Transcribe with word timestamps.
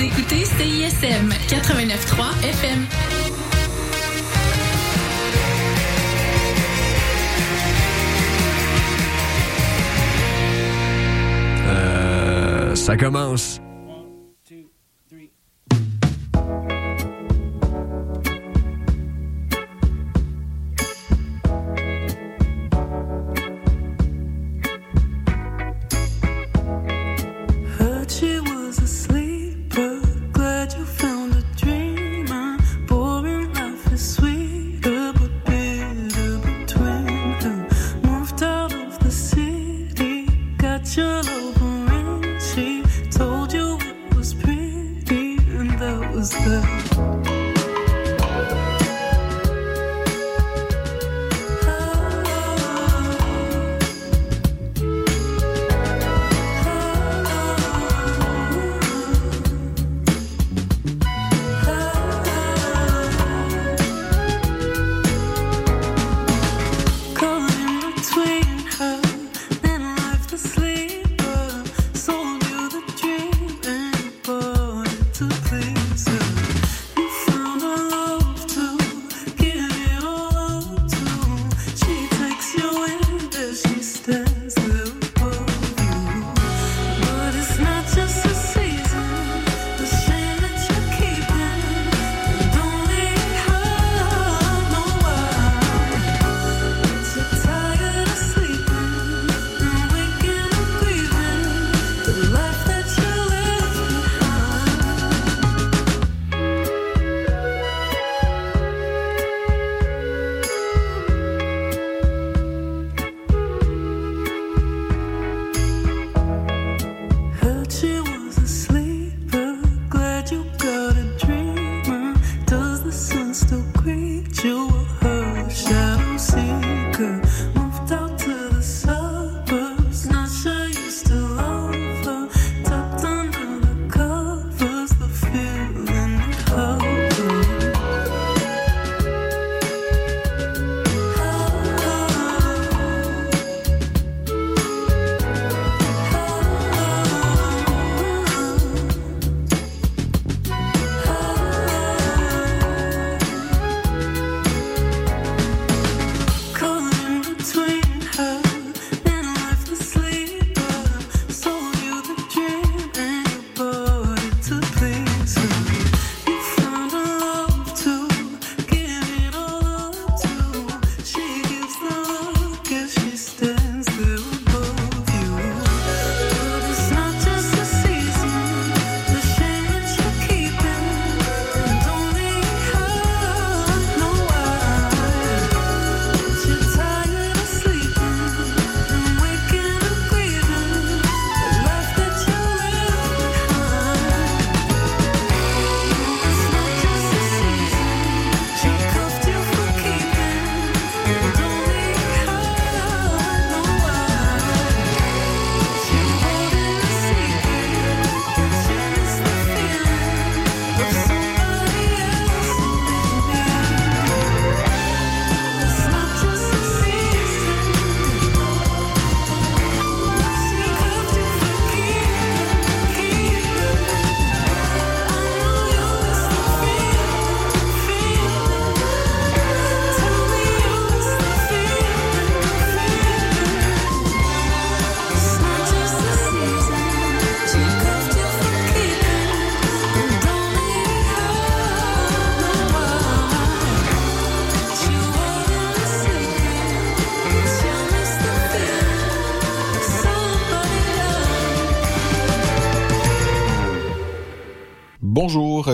Vous 0.00 0.06
écoutez 0.06 0.46
CISM 0.46 1.28
89.3 1.48 2.42
FM. 2.42 2.86
Euh, 11.66 12.74
ça 12.74 12.96
commence. 12.96 13.60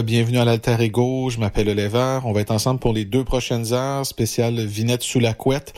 Bienvenue 0.02 0.38
à 0.38 0.44
l'Alter 0.44 0.76
Ego, 0.80 1.30
je 1.30 1.38
m'appelle 1.38 1.68
Lever. 1.68 2.18
On 2.24 2.32
va 2.32 2.42
être 2.42 2.50
ensemble 2.50 2.80
pour 2.80 2.92
les 2.92 3.06
deux 3.06 3.24
prochaines 3.24 3.72
heures, 3.72 4.04
spéciale 4.04 4.54
Vinette 4.66 5.02
sous 5.02 5.20
la 5.20 5.32
couette, 5.32 5.72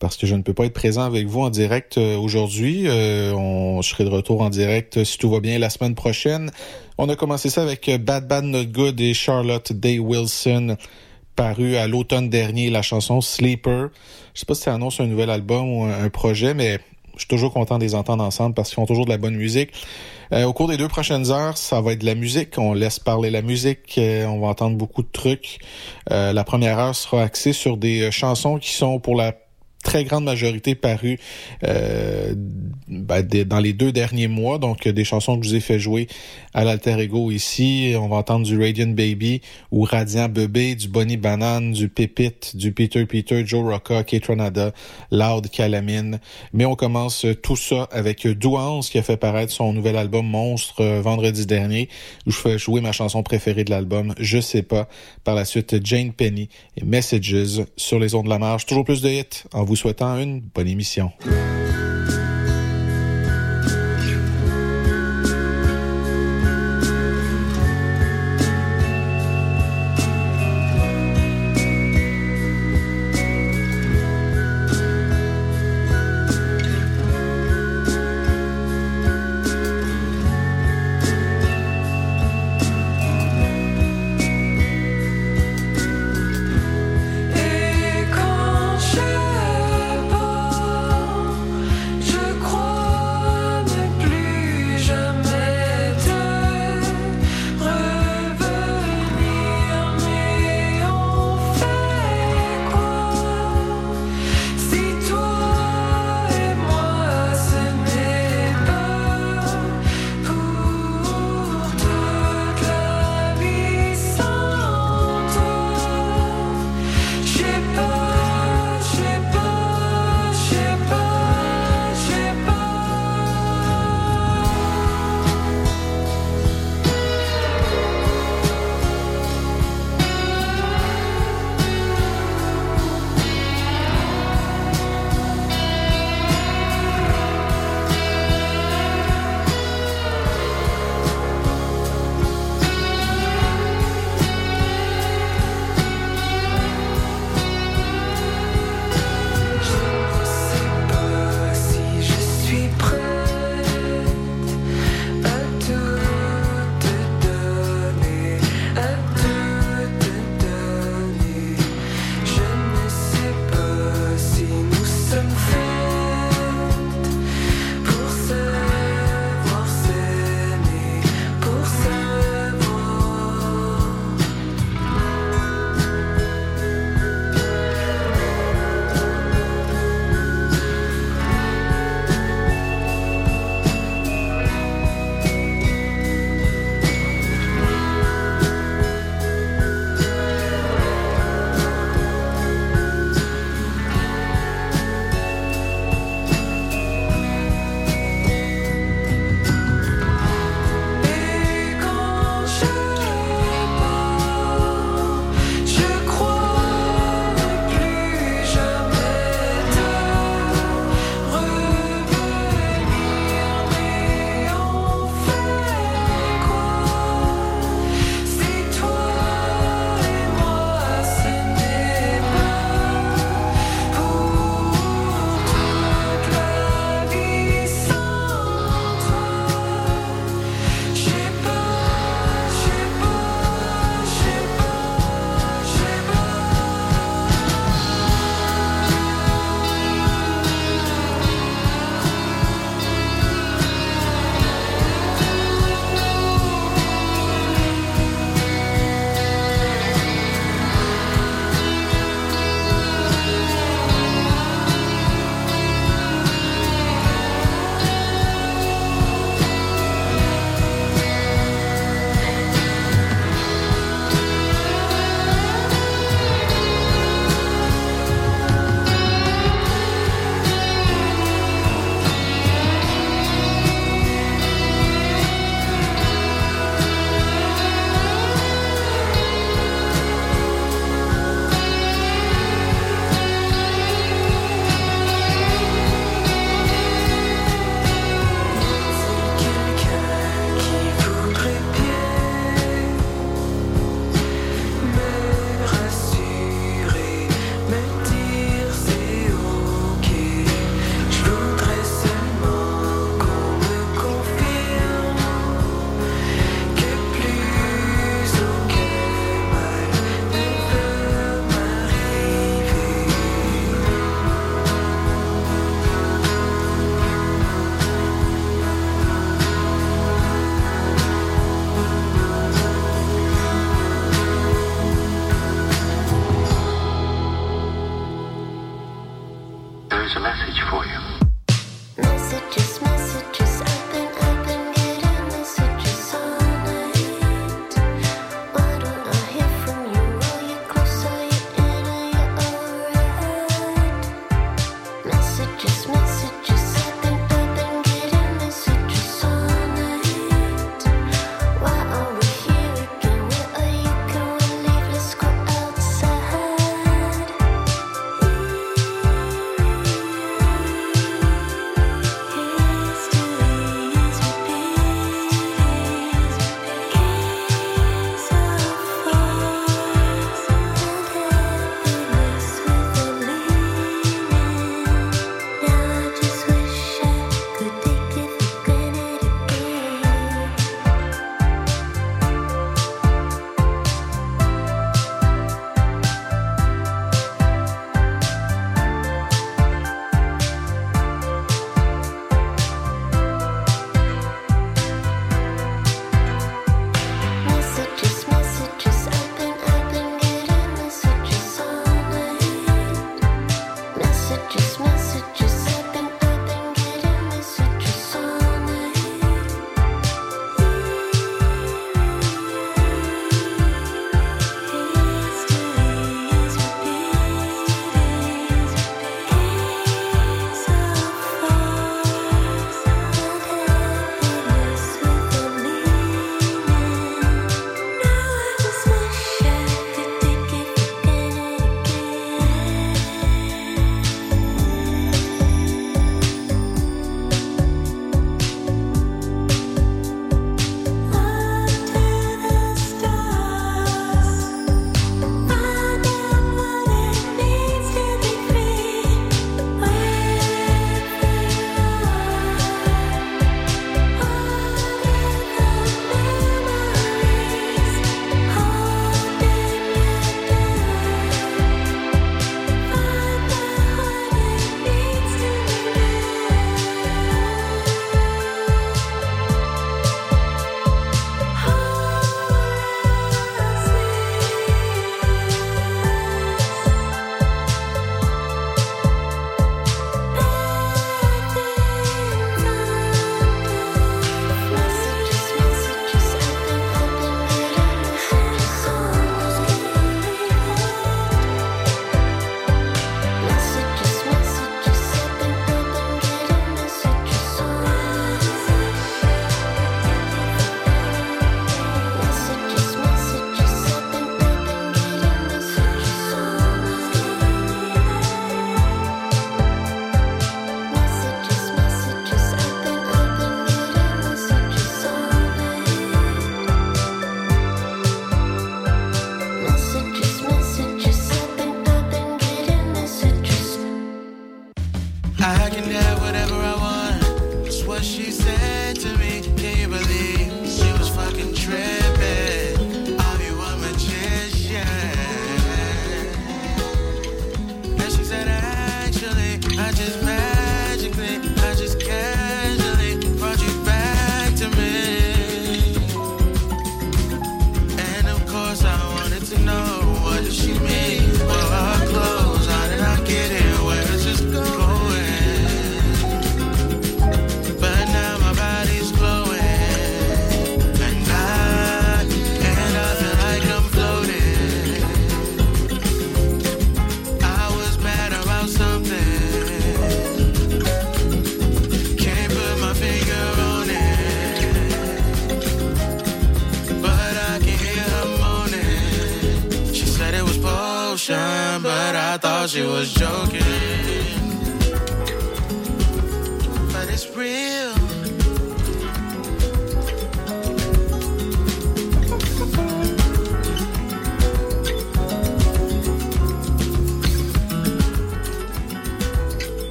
parce 0.00 0.16
que 0.16 0.26
je 0.26 0.34
ne 0.34 0.42
peux 0.42 0.54
pas 0.54 0.64
être 0.64 0.72
présent 0.72 1.02
avec 1.02 1.26
vous 1.26 1.40
en 1.40 1.50
direct 1.50 1.96
euh, 1.98 2.16
aujourd'hui. 2.16 2.88
Euh, 2.88 3.80
je 3.80 3.88
serai 3.88 4.04
de 4.04 4.08
retour 4.08 4.40
en 4.40 4.50
direct, 4.50 5.04
si 5.04 5.18
tout 5.18 5.30
va 5.30 5.38
bien, 5.38 5.58
la 5.58 5.70
semaine 5.70 5.94
prochaine. 5.94 6.50
On 6.98 7.08
a 7.08 7.14
commencé 7.14 7.48
ça 7.48 7.62
avec 7.62 7.88
euh, 7.88 7.98
Bad 7.98 8.26
Bad 8.26 8.44
Not 8.44 8.66
Good 8.66 9.00
et 9.00 9.14
Charlotte 9.14 9.72
Day 9.72 10.00
Wilson, 10.00 10.76
paru 11.36 11.76
à 11.76 11.86
l'automne 11.86 12.30
dernier, 12.30 12.70
la 12.70 12.82
chanson 12.82 13.20
Sleeper. 13.20 13.90
Je 14.34 14.40
sais 14.40 14.46
pas 14.46 14.54
si 14.54 14.62
ça 14.62 14.74
annonce 14.74 14.98
un 14.98 15.06
nouvel 15.06 15.30
album 15.30 15.70
ou 15.70 15.84
un 15.84 16.08
projet, 16.08 16.54
mais 16.54 16.80
je 17.14 17.20
suis 17.20 17.28
toujours 17.28 17.52
content 17.52 17.78
de 17.78 17.84
les 17.84 17.94
entendre 17.94 18.24
ensemble 18.24 18.54
parce 18.54 18.68
qu'ils 18.68 18.76
font 18.76 18.86
toujours 18.86 19.04
de 19.04 19.10
la 19.10 19.18
bonne 19.18 19.36
musique. 19.36 19.70
Euh, 20.32 20.44
au 20.44 20.52
cours 20.52 20.68
des 20.68 20.76
deux 20.76 20.88
prochaines 20.88 21.30
heures, 21.30 21.56
ça 21.56 21.80
va 21.80 21.92
être 21.92 22.00
de 22.00 22.06
la 22.06 22.14
musique. 22.14 22.58
On 22.58 22.72
laisse 22.72 22.98
parler 22.98 23.30
la 23.30 23.42
musique. 23.42 23.98
Euh, 23.98 24.26
on 24.26 24.40
va 24.40 24.48
entendre 24.48 24.76
beaucoup 24.76 25.02
de 25.02 25.10
trucs. 25.12 25.58
Euh, 26.10 26.32
la 26.32 26.44
première 26.44 26.78
heure 26.78 26.94
sera 26.94 27.22
axée 27.22 27.52
sur 27.52 27.76
des 27.76 28.10
chansons 28.10 28.58
qui 28.58 28.72
sont 28.72 28.98
pour 28.98 29.14
la 29.16 29.32
très 29.84 30.02
grande 30.04 30.24
majorité 30.24 30.74
paru 30.74 31.20
euh, 31.62 32.34
ben, 32.88 33.22
des- 33.22 33.44
dans 33.44 33.60
les 33.60 33.72
deux 33.72 33.92
derniers 33.92 34.26
mois. 34.28 34.58
Donc, 34.58 34.88
des 34.88 35.04
chansons 35.04 35.38
que 35.38 35.44
je 35.44 35.50
vous 35.50 35.54
ai 35.56 35.60
fait 35.60 35.78
jouer 35.78 36.08
à 36.54 36.64
l'Alter 36.64 36.98
Ego 36.98 37.30
ici. 37.30 37.94
On 37.96 38.08
va 38.08 38.16
entendre 38.16 38.44
du 38.46 38.58
Radiant 38.60 38.88
Baby 38.88 39.40
ou 39.70 39.82
Radiant 39.82 40.28
Bébé, 40.28 40.74
du 40.74 40.88
Bonnie 40.88 41.16
Banane, 41.16 41.72
du 41.72 41.88
Pépite, 41.88 42.56
du 42.56 42.72
Peter 42.72 43.04
Peter, 43.06 43.44
Joe 43.46 43.62
Rocca, 43.72 44.02
Kate 44.04 44.26
Ranada, 44.26 44.72
Loud 45.12 45.48
Calamine. 45.50 46.18
Mais 46.52 46.64
on 46.64 46.74
commence 46.74 47.26
tout 47.42 47.56
ça 47.56 47.88
avec 47.92 48.26
Douance 48.26 48.88
qui 48.90 48.98
a 48.98 49.02
fait 49.02 49.16
paraître 49.16 49.52
son 49.52 49.72
nouvel 49.72 49.96
album 49.96 50.26
Monstre 50.26 50.80
euh, 50.80 51.00
vendredi 51.02 51.46
dernier. 51.46 51.88
Où 52.26 52.30
je 52.30 52.38
fais 52.38 52.58
jouer 52.58 52.80
ma 52.80 52.92
chanson 52.92 53.22
préférée 53.22 53.64
de 53.64 53.70
l'album, 53.70 54.14
Je 54.18 54.40
sais 54.40 54.62
pas. 54.62 54.88
Par 55.24 55.34
la 55.34 55.44
suite, 55.44 55.84
Jane 55.84 56.12
Penny 56.12 56.48
et 56.76 56.84
Messages 56.84 57.62
sur 57.76 57.98
les 57.98 58.14
ondes 58.14 58.24
de 58.24 58.30
la 58.30 58.38
marge. 58.38 58.64
Toujours 58.66 58.84
plus 58.84 59.02
de 59.02 59.10
hits 59.10 59.44
en 59.52 59.64
vous 59.64 59.73
souhaitant 59.74 60.18
une 60.18 60.40
bonne 60.40 60.68
émission. 60.68 61.12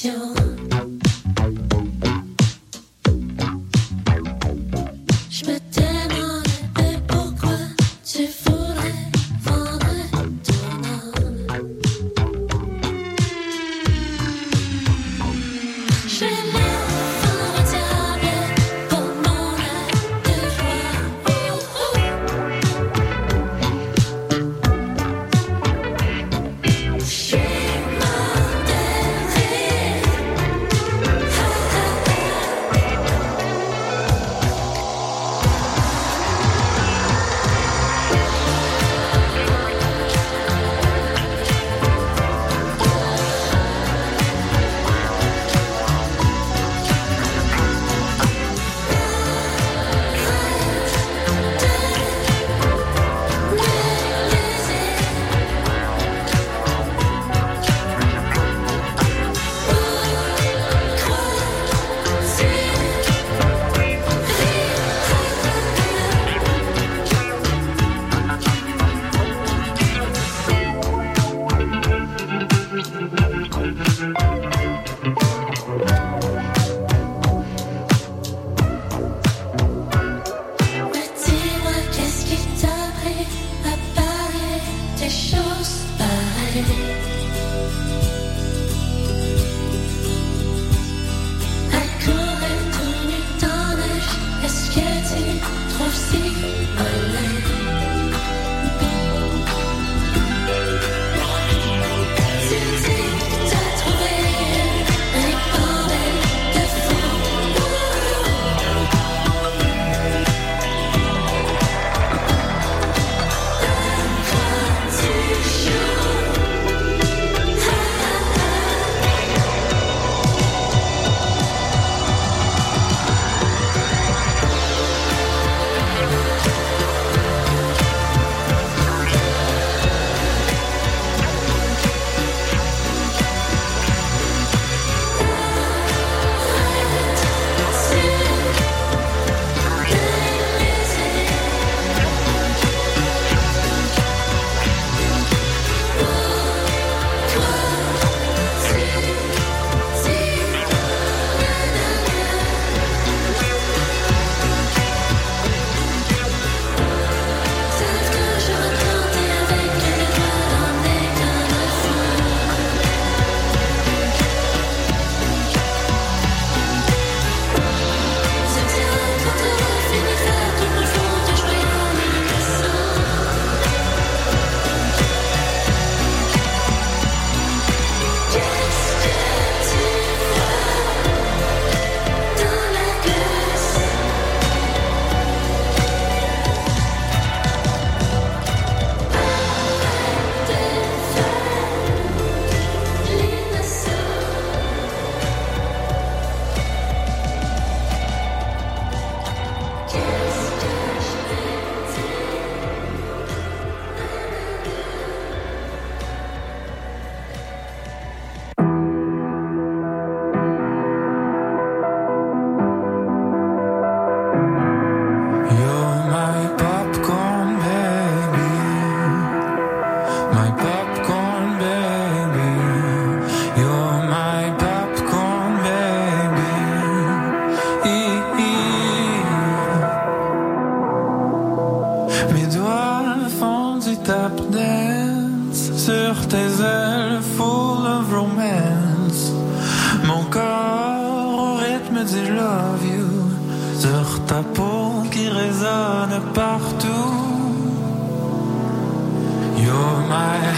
就 0.00 0.47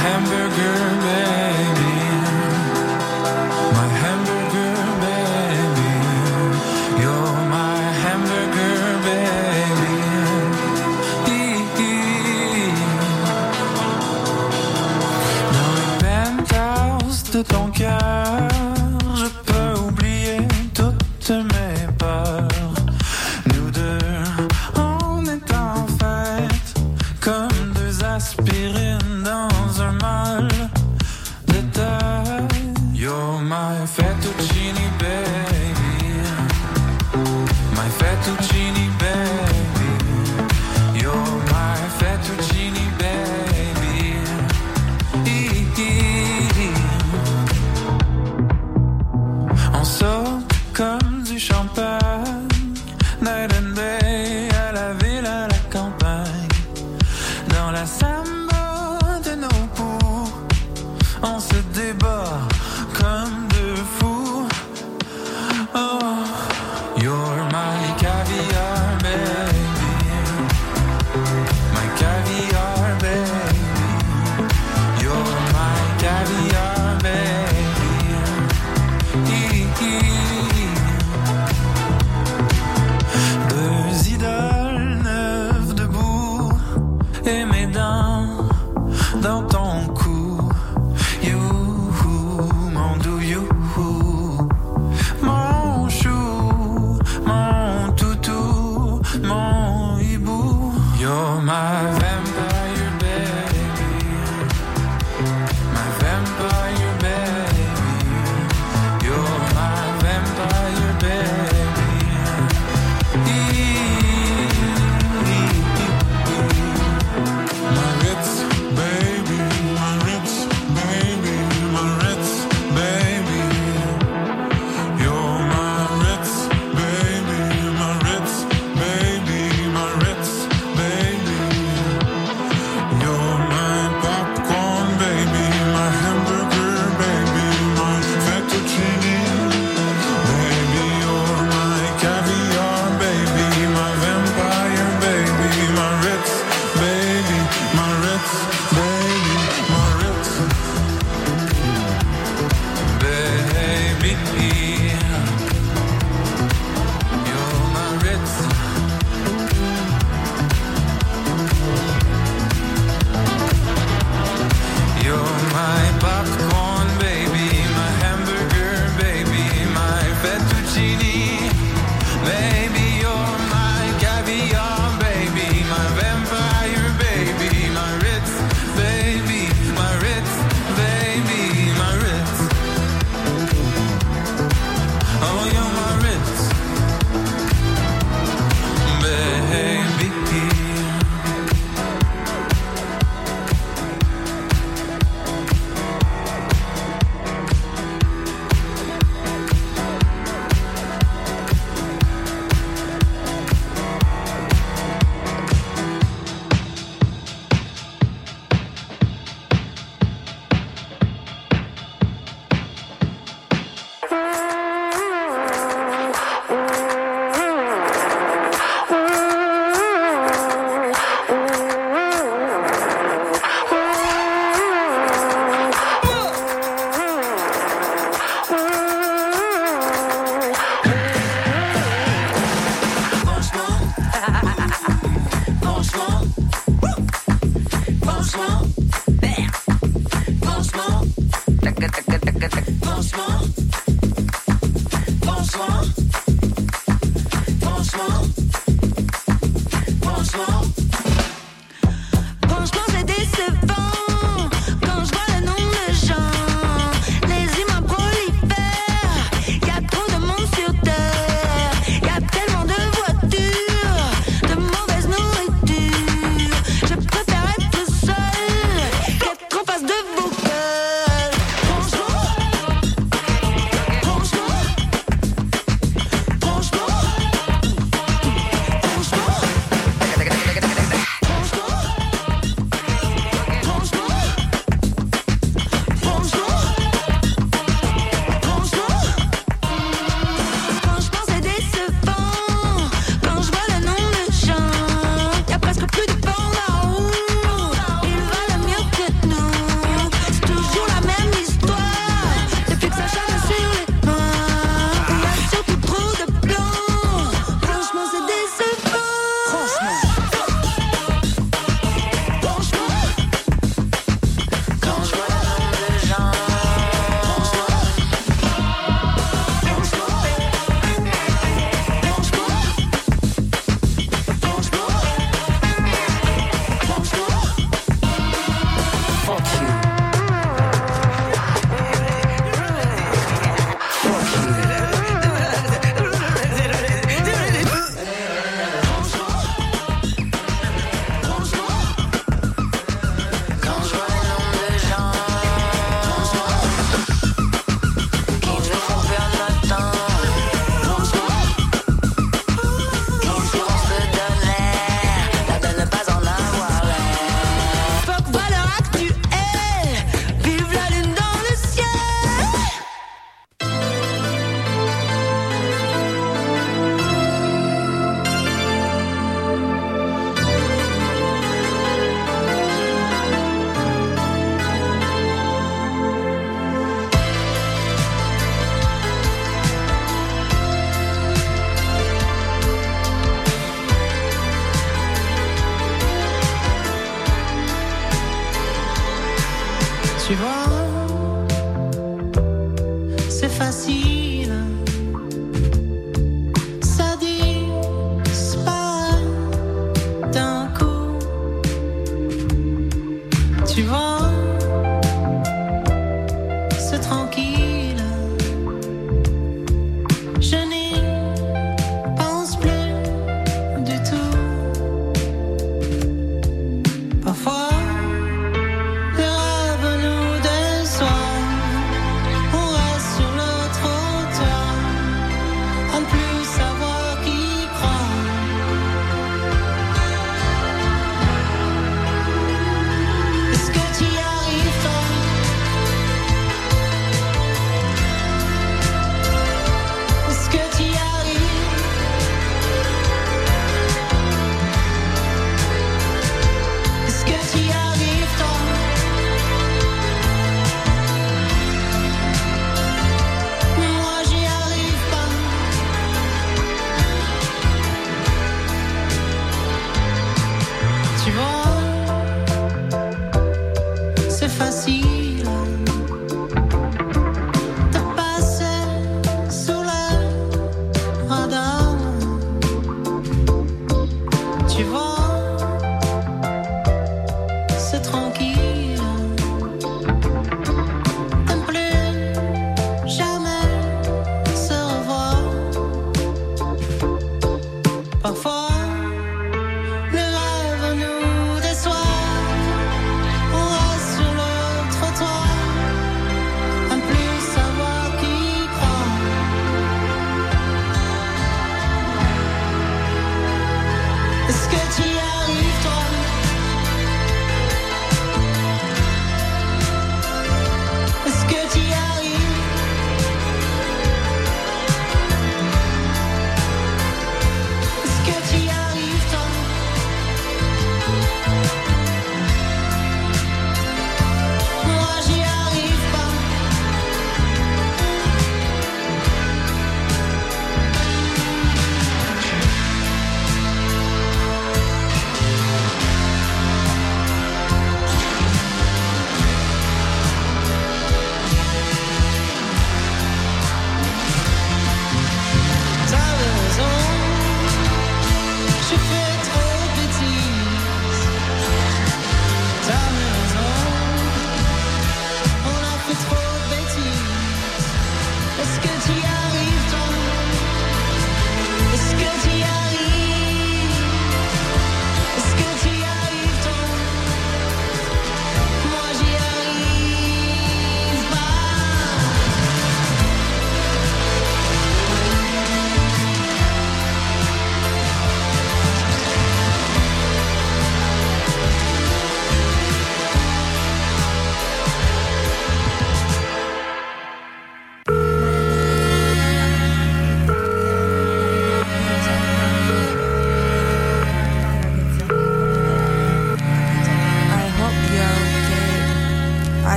hamburger 0.00 0.80
baby. 1.02 1.39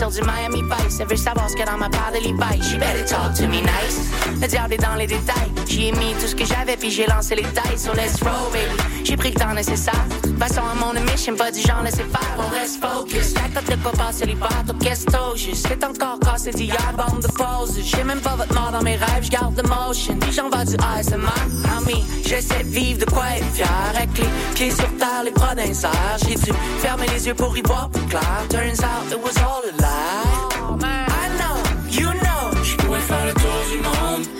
La 0.00 0.10
sur 0.10 0.10
du 0.10 0.28
Miami 0.28 0.62
Vice. 0.62 0.98
Elle 1.00 1.08
veut 1.08 1.16
savoir 1.16 1.48
ce 1.48 1.56
que 1.56 1.64
dans 1.64 1.78
ma 1.78 1.88
part 1.88 2.12
de 2.12 2.18
l'e-bike. 2.18 2.62
She 2.62 2.78
better 2.78 3.04
talk 3.04 3.34
to 3.34 3.46
me 3.46 3.60
nice. 3.60 4.10
Le 4.40 4.46
diable 4.46 4.74
est 4.74 4.78
dans 4.78 4.94
les 4.94 5.06
détails. 5.06 5.50
J'y 5.66 5.88
ai 5.88 5.92
mis 5.92 6.14
tout 6.20 6.26
ce 6.26 6.34
que 6.34 6.44
j'avais 6.44 6.76
puis 6.76 6.90
j'ai 6.90 7.06
lancé 7.06 7.34
les 7.34 7.42
tailles 7.42 7.78
sur 7.78 7.94
let's 7.94 8.20
roll, 8.22 8.50
baby. 8.52 9.04
J'ai 9.04 9.16
pris 9.16 9.30
le 9.30 9.40
temps 9.40 9.54
nécessaire. 9.54 10.04
Passons 10.38 10.62
à 10.62 10.74
mon 10.74 10.92
mission, 11.12 11.36
pas 11.36 11.50
du 11.50 11.60
genre 11.60 11.82
laisser 11.82 12.04
faire. 12.04 12.36
On 12.38 12.48
reste 12.48 12.84
focus. 12.84 13.34
T'as 13.34 13.76
pas 13.76 13.92
de 13.92 13.96
passer 13.96 14.26
les 14.26 14.34
barres, 14.34 14.64
donc 14.66 14.78
qu'est-ce. 14.80 15.06
C'est 15.54 15.84
encore 15.84 16.18
cassé 16.20 16.50
d'hier, 16.50 16.92
bande 16.96 17.22
de 17.22 17.28
pause. 17.28 17.78
J'ai 17.82 18.04
même 18.04 18.20
pas 18.20 18.36
votre 18.36 18.52
mort 18.54 18.70
dans 18.72 18.82
mes 18.82 18.96
rêves, 18.96 19.22
j'garde 19.22 19.56
le 19.56 19.68
motion. 19.68 20.16
Puis 20.18 20.32
j'en 20.32 20.50
vais 20.50 20.64
du 20.64 20.76
ASMR. 20.76 21.71
Ami, 21.82 22.04
j'essaie 22.24 22.62
de 22.62 22.68
vivre 22.68 23.00
de 23.00 23.10
quoi 23.10 23.24
être 23.36 23.46
fier. 23.54 23.68
Avec 23.94 24.16
les 24.18 24.26
pieds 24.54 24.70
sur 24.70 24.88
terre, 24.96 25.22
les 25.24 25.30
bras 25.30 25.54
d'un. 25.54 25.64
J'ai 25.64 26.34
dû 26.34 26.52
fermer 26.80 27.06
les 27.08 27.26
yeux 27.26 27.34
pour 27.34 27.56
y 27.56 27.62
voir 27.62 27.88
plus 27.90 28.06
clair. 28.06 28.44
Turns 28.48 28.80
out 28.80 29.10
it 29.10 29.18
was 29.22 29.36
all 29.38 29.62
a 29.64 29.72
lie. 29.80 30.82
I 30.84 31.28
know, 31.38 31.56
you 31.90 32.06
know, 32.06 32.62
je 32.62 32.76
pourrais 32.76 33.00
faire 33.00 33.26
le 33.26 33.34
tour 33.34 33.62
du 33.70 33.78
monde. 33.78 34.31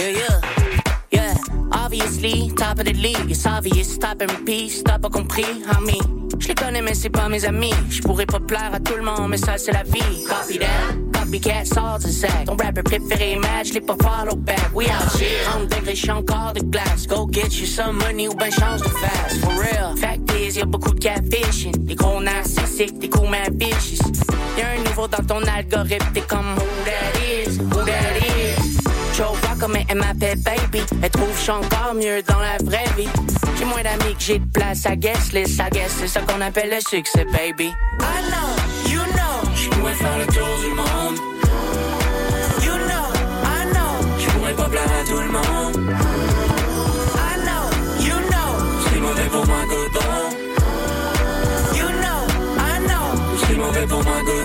Yeah, 0.00 0.08
yeah, 0.08 0.40
yeah. 1.10 1.34
Obviously, 1.72 2.50
top 2.56 2.78
of 2.78 2.86
the 2.86 2.94
league. 2.94 3.30
It's 3.30 3.44
obvious, 3.44 3.92
stop 3.92 4.22
and 4.22 4.30
repeat. 4.30 4.82
T'as 4.82 4.98
pas 4.98 5.10
compris, 5.10 5.44
homie. 5.68 6.00
Je 6.38 6.48
les 6.48 6.54
connais, 6.54 6.80
mais 6.80 6.94
c'est 6.94 7.10
pas 7.10 7.28
mes 7.28 7.44
amis. 7.44 7.74
Je 7.90 8.00
pourrais 8.00 8.24
pas 8.24 8.40
plaire 8.40 8.70
à 8.72 8.80
tout 8.80 8.96
le 8.96 9.02
monde, 9.02 9.28
mais 9.28 9.36
ça, 9.36 9.58
c'est 9.58 9.72
la 9.72 9.82
vie. 9.82 10.24
Copy 10.24 10.58
that. 10.58 10.96
Copycat, 11.12 11.66
sort 11.66 11.98
du 11.98 12.10
sac. 12.10 12.46
Ton 12.46 12.56
rapper 12.56 12.82
préféré, 12.82 13.36
match, 13.36 13.74
les 13.74 13.82
pas 13.82 13.96
follow 14.00 14.36
back. 14.36 14.70
We 14.74 14.86
out 14.86 15.20
here, 15.20 15.46
on 15.54 15.64
degré, 15.64 15.94
encore 16.10 16.54
de 16.54 16.62
glace. 16.62 17.06
Go 17.06 17.28
get 17.30 17.60
you 17.60 17.66
some 17.66 17.98
money 17.98 18.26
ou 18.26 18.34
ben 18.34 18.50
change 18.50 18.80
de 18.80 18.88
fast. 18.88 19.44
For 19.44 19.52
real. 19.60 19.94
Fact 19.98 20.32
is, 20.32 20.56
y'a 20.56 20.64
beaucoup 20.64 20.94
de 20.94 21.00
catfishing. 21.00 21.76
Des 21.84 21.94
gros 21.94 22.22
narcissiques, 22.22 22.98
des 22.98 23.10
cool 23.10 23.28
mad 23.28 23.52
bitches. 23.52 24.00
Y'a 24.56 24.70
un 24.78 24.82
niveau 24.88 25.06
dans 25.08 25.22
ton 25.26 25.42
algorithme, 25.46 26.10
t'es 26.14 26.22
comme 26.22 26.56
who 26.56 26.64
that 26.86 27.20
is, 27.20 27.58
who 27.58 27.84
that 27.84 27.90
is. 28.06 28.09
Comme 29.60 29.76
elle 29.76 29.98
m'appelle 29.98 30.38
baby. 30.38 30.82
Elle 31.02 31.10
trouve 31.10 31.28
que 31.28 31.44
je 31.44 31.50
encore 31.50 31.92
mieux 31.94 32.22
dans 32.22 32.40
la 32.40 32.56
vraie 32.64 32.90
vie. 32.96 33.08
J'ai 33.58 33.66
moins 33.66 33.82
d'amis 33.82 34.14
que 34.14 34.22
j'ai 34.22 34.38
de 34.38 34.50
place 34.50 34.86
à 34.86 34.96
guest 34.96 35.34
list. 35.34 35.60
I 35.60 35.68
guess 35.70 35.92
c'est 35.98 36.08
ça 36.08 36.22
qu'on 36.22 36.40
appelle 36.40 36.70
le 36.70 36.80
succès, 36.80 37.26
baby. 37.26 37.66
I 37.66 37.72
know, 38.30 38.90
you 38.90 39.00
know, 39.00 39.54
je 39.54 39.68
pourrais 39.68 39.92
faire 39.92 40.18
le 40.18 40.26
tour 40.32 40.48
du 40.64 40.70
monde. 40.74 41.18
You 42.62 42.72
know, 42.72 43.12
I 43.44 43.66
know, 43.70 44.00
je 44.18 44.30
pourrais 44.30 44.54
pas 44.54 44.68
plaire 44.70 44.92
à 44.98 45.04
tout 45.06 45.20
le 45.20 45.30
monde. 45.30 45.76
I 47.14 47.36
know, 47.44 47.68
you 48.00 48.16
know, 48.30 48.50
c'est 48.90 49.00
mauvais 49.00 49.28
pour 49.30 49.46
moi 49.46 49.62
dedans. 49.66 50.30
You 51.76 51.88
know, 52.00 52.20
I 52.58 52.80
know, 52.86 53.36
c'est 53.46 53.56
mauvais 53.56 53.86
pour 53.86 54.02
moi 54.04 54.20
dedans. 54.22 54.39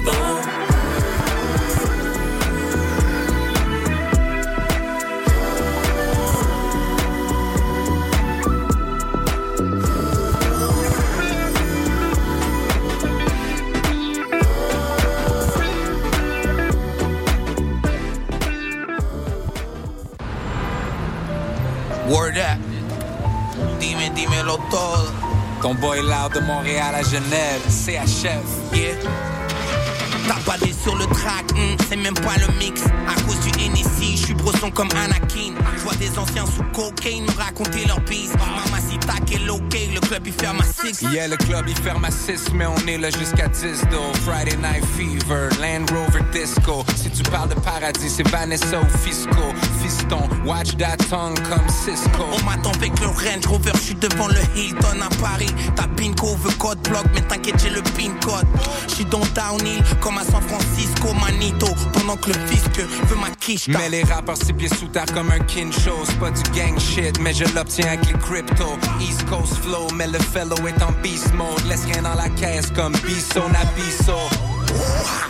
Todo. 24.55 25.11
Ton 25.61 25.75
boy 25.75 25.99
loud 26.01 26.33
de 26.33 26.39
Montréal 26.39 26.95
à 26.95 27.01
Genève, 27.01 27.61
CHF. 27.67 28.45
Yeah. 28.73 28.95
T'as 30.27 30.39
badé 30.49 30.73
sur 30.73 30.95
le 30.95 31.05
track, 31.07 31.51
hmm, 31.53 31.75
c'est 31.89 31.97
même 31.97 32.13
pas 32.13 32.35
le 32.37 32.47
mix. 32.57 32.83
À 32.85 33.19
cause 33.23 33.39
du 33.41 33.49
NSI, 33.69 34.17
je 34.17 34.25
suis 34.25 34.33
brosson 34.33 34.71
comme 34.71 34.89
Anakin. 34.91 35.54
Je 35.75 35.81
vois 35.81 35.95
des 35.95 36.17
anciens 36.17 36.45
sous 36.45 36.63
cocaine 36.73 37.23
me 37.25 37.31
raconter 37.41 37.85
leur 37.85 37.99
bise. 38.01 38.31
Mamacita, 38.37 39.13
quel 39.25 39.49
ok, 39.49 39.77
le 39.93 39.99
club 39.99 40.27
il 40.27 40.33
ferme 40.33 40.59
à 40.61 40.63
6. 40.63 41.01
Yeah, 41.11 41.27
le 41.27 41.37
club 41.37 41.65
il 41.67 41.75
ferme 41.75 42.05
à 42.05 42.11
6, 42.11 42.51
mais 42.53 42.65
on 42.65 42.87
est 42.87 42.97
là 42.97 43.09
jusqu'à 43.09 43.47
10 43.47 43.81
though. 43.91 44.13
Friday 44.25 44.57
Night 44.57 44.85
Fever, 44.95 45.49
Land 45.59 45.85
Rover 45.93 46.23
Disco. 46.31 46.83
Si 46.95 47.09
tu 47.09 47.23
parles 47.29 47.49
de 47.49 47.55
paradis, 47.55 48.09
c'est 48.09 48.27
Vanessa 48.29 48.79
ou 48.79 48.97
Fisco. 48.97 49.53
Fiston, 49.81 50.29
watch 50.45 50.75
that 50.77 50.97
tongue 51.09 51.39
comme 51.49 51.67
Cisco. 51.69 52.25
On 52.33 52.43
m'attend 52.45 52.71
avec 52.71 52.99
le 52.99 53.07
Range 53.07 53.45
Rover, 53.47 53.71
je 53.75 53.79
suis 53.79 53.95
devant 53.95 54.27
le 54.27 54.41
Hilton 54.55 55.01
à 55.01 55.09
Paris. 55.21 55.53
Ta 55.75 55.87
pinko 55.87 56.35
veut 56.35 56.53
code 56.57 56.79
block, 56.89 57.05
mais 57.13 57.21
t'inquiète, 57.21 57.55
j'ai 57.61 57.69
le 57.69 57.81
pin 57.81 58.13
code. 58.23 58.47
Je 58.87 58.95
suis 58.95 59.05
dans 59.05 59.21
Downhill, 59.33 59.83
comme 60.01 60.17
à 60.17 60.23
San 60.23 60.41
Francisco, 60.41 61.13
Manito. 61.13 61.67
Pendant 61.93 62.17
que 62.17 62.27
le 62.29 62.39
fisc 62.47 62.79
veut 62.79 63.15
ma 63.15 63.29
quiche. 63.39 63.67
Mais 63.67 63.89
les 63.89 64.03
rappeurs 64.03 64.37
six 64.37 64.53
pieds 64.53 64.69
sous 64.69 64.87
terre 64.87 65.05
comme 65.13 65.31
un 65.31 65.39
kincho 65.39 65.54
C'est 65.57 66.19
pas 66.19 66.31
du 66.31 66.41
gang 66.51 66.77
shit, 66.77 67.17
mais 67.21 67.33
je 67.33 67.45
l'obtiens 67.55 67.87
avec 67.87 68.05
les 68.07 68.19
crypto 68.19 68.77
East 68.99 69.25
Coast 69.29 69.55
flow, 69.63 69.87
mais 69.95 70.07
le 70.07 70.19
fellow 70.19 70.57
est 70.67 70.83
en 70.83 70.91
beast 71.01 71.33
mode. 71.33 71.65
Laisse 71.69 71.85
rien 71.85 72.01
dans 72.01 72.13
la 72.13 72.27
caisse 72.27 72.69
comme 72.75 72.91
Bisso 72.91 73.39
Nabiso 73.53 74.17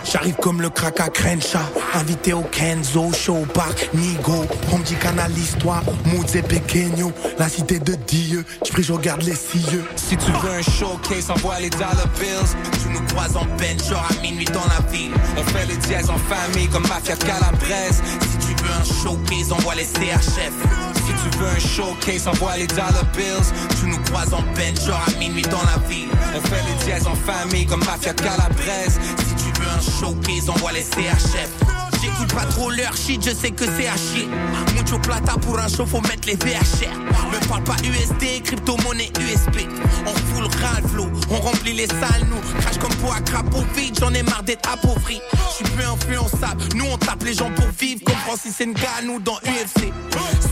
J'arrive 0.03 0.35
comme 0.35 0.61
le 0.61 0.69
crack 0.69 0.99
à 0.99 1.09
Crenshaw. 1.09 1.59
Invité 1.93 2.33
au 2.33 2.41
Kenzo, 2.41 3.11
show 3.11 3.45
bar 3.53 3.73
Nigo. 3.93 4.45
On 4.71 4.77
me 4.77 4.83
dit 4.83 4.95
canalise-toi, 4.95 5.81
Moods 6.05 6.35
et 6.35 6.41
Pequeño. 6.41 7.11
La 7.37 7.49
cité 7.49 7.79
de 7.79 7.95
Dieu, 7.95 8.45
j'prie 8.65 8.83
je 8.83 8.93
regarde 8.93 9.23
les 9.23 9.35
cieux. 9.35 9.83
Si 9.95 10.15
tu 10.15 10.31
veux 10.31 10.51
un 10.51 10.61
showcase, 10.61 11.29
envoie 11.31 11.59
les 11.59 11.69
dollar 11.69 12.07
bills. 12.19 12.55
Tu 12.81 12.89
nous 12.89 13.05
croises 13.07 13.35
en 13.35 13.45
bench, 13.57 13.91
à 13.91 14.21
minuit 14.21 14.45
dans 14.45 14.65
la 14.65 14.89
ville. 14.91 15.11
On 15.37 15.43
fait 15.43 15.65
les 15.65 15.77
dièses 15.77 16.09
en 16.09 16.17
famille 16.17 16.67
comme 16.69 16.87
Mafia 16.87 17.15
Calabrese. 17.15 18.01
Si 18.21 18.47
tu 18.47 18.63
veux 18.63 18.71
un 18.71 18.83
showcase, 19.03 19.51
envoie 19.51 19.75
les 19.75 19.83
CHF 19.85 20.53
Si 20.95 21.13
tu 21.23 21.37
veux 21.39 21.47
un 21.47 21.59
showcase, 21.59 22.27
envoie 22.27 22.57
les 22.57 22.67
dollar 22.67 23.03
bills. 23.15 23.51
Tu 23.79 23.87
nous 23.87 24.01
croises 24.03 24.33
en 24.33 24.43
bench, 24.55 24.87
à 24.87 25.19
minuit 25.19 25.41
dans 25.43 25.63
la 25.63 25.77
ville. 25.89 26.09
On 26.35 26.41
fait 26.47 26.63
les 26.67 26.85
dièses 26.85 27.07
en 27.07 27.15
famille 27.15 27.65
comme 27.65 27.83
Mafia 27.83 28.13
Calabrese. 28.13 28.99
Tu 29.29 29.34
un 29.75 29.81
showcase, 29.81 30.49
envoie 30.49 30.71
les 30.71 30.83
CHF 30.83 31.74
J'écoute 32.05 32.35
pas 32.35 32.45
trop 32.45 32.69
leur 32.69 32.95
shit, 32.95 33.23
je 33.25 33.33
sais 33.33 33.49
que 33.49 33.65
c'est 33.65 33.87
à 33.87 33.97
chier. 33.97 34.27
Mucho 34.75 34.99
plata 34.99 35.33
pour 35.41 35.57
un 35.57 35.67
show, 35.67 35.87
faut 35.87 36.01
mettre 36.01 36.27
les 36.27 36.35
VHR. 36.35 36.93
Me 37.31 37.47
parle 37.47 37.63
pas 37.63 37.77
USD, 37.83 38.43
crypto-monnaie 38.43 39.11
USP. 39.19 39.67
On 40.05 40.13
fout 40.13 40.41
le 40.41 40.63
Ralph 40.63 40.85
on 41.29 41.35
remplit 41.41 41.73
les 41.73 41.87
salles, 41.87 42.25
nous. 42.29 42.59
Crash 42.61 42.77
comme 42.77 42.93
pour 42.95 43.15
crapaud 43.23 43.65
vide, 43.75 43.97
j'en 43.99 44.13
ai 44.13 44.23
marre 44.23 44.43
d'être 44.43 44.71
appauvri. 44.71 45.19
J'suis 45.51 45.63
plus 45.71 45.85
influençable, 45.85 46.63
nous 46.75 46.85
on 46.91 46.97
tape 46.97 47.23
les 47.23 47.33
gens 47.33 47.49
pour 47.51 47.67
vivre. 47.79 48.01
Comme 48.05 48.15
Francis 48.17 48.59
Ngannou 48.59 49.19
dans 49.19 49.37
UFC. 49.37 49.91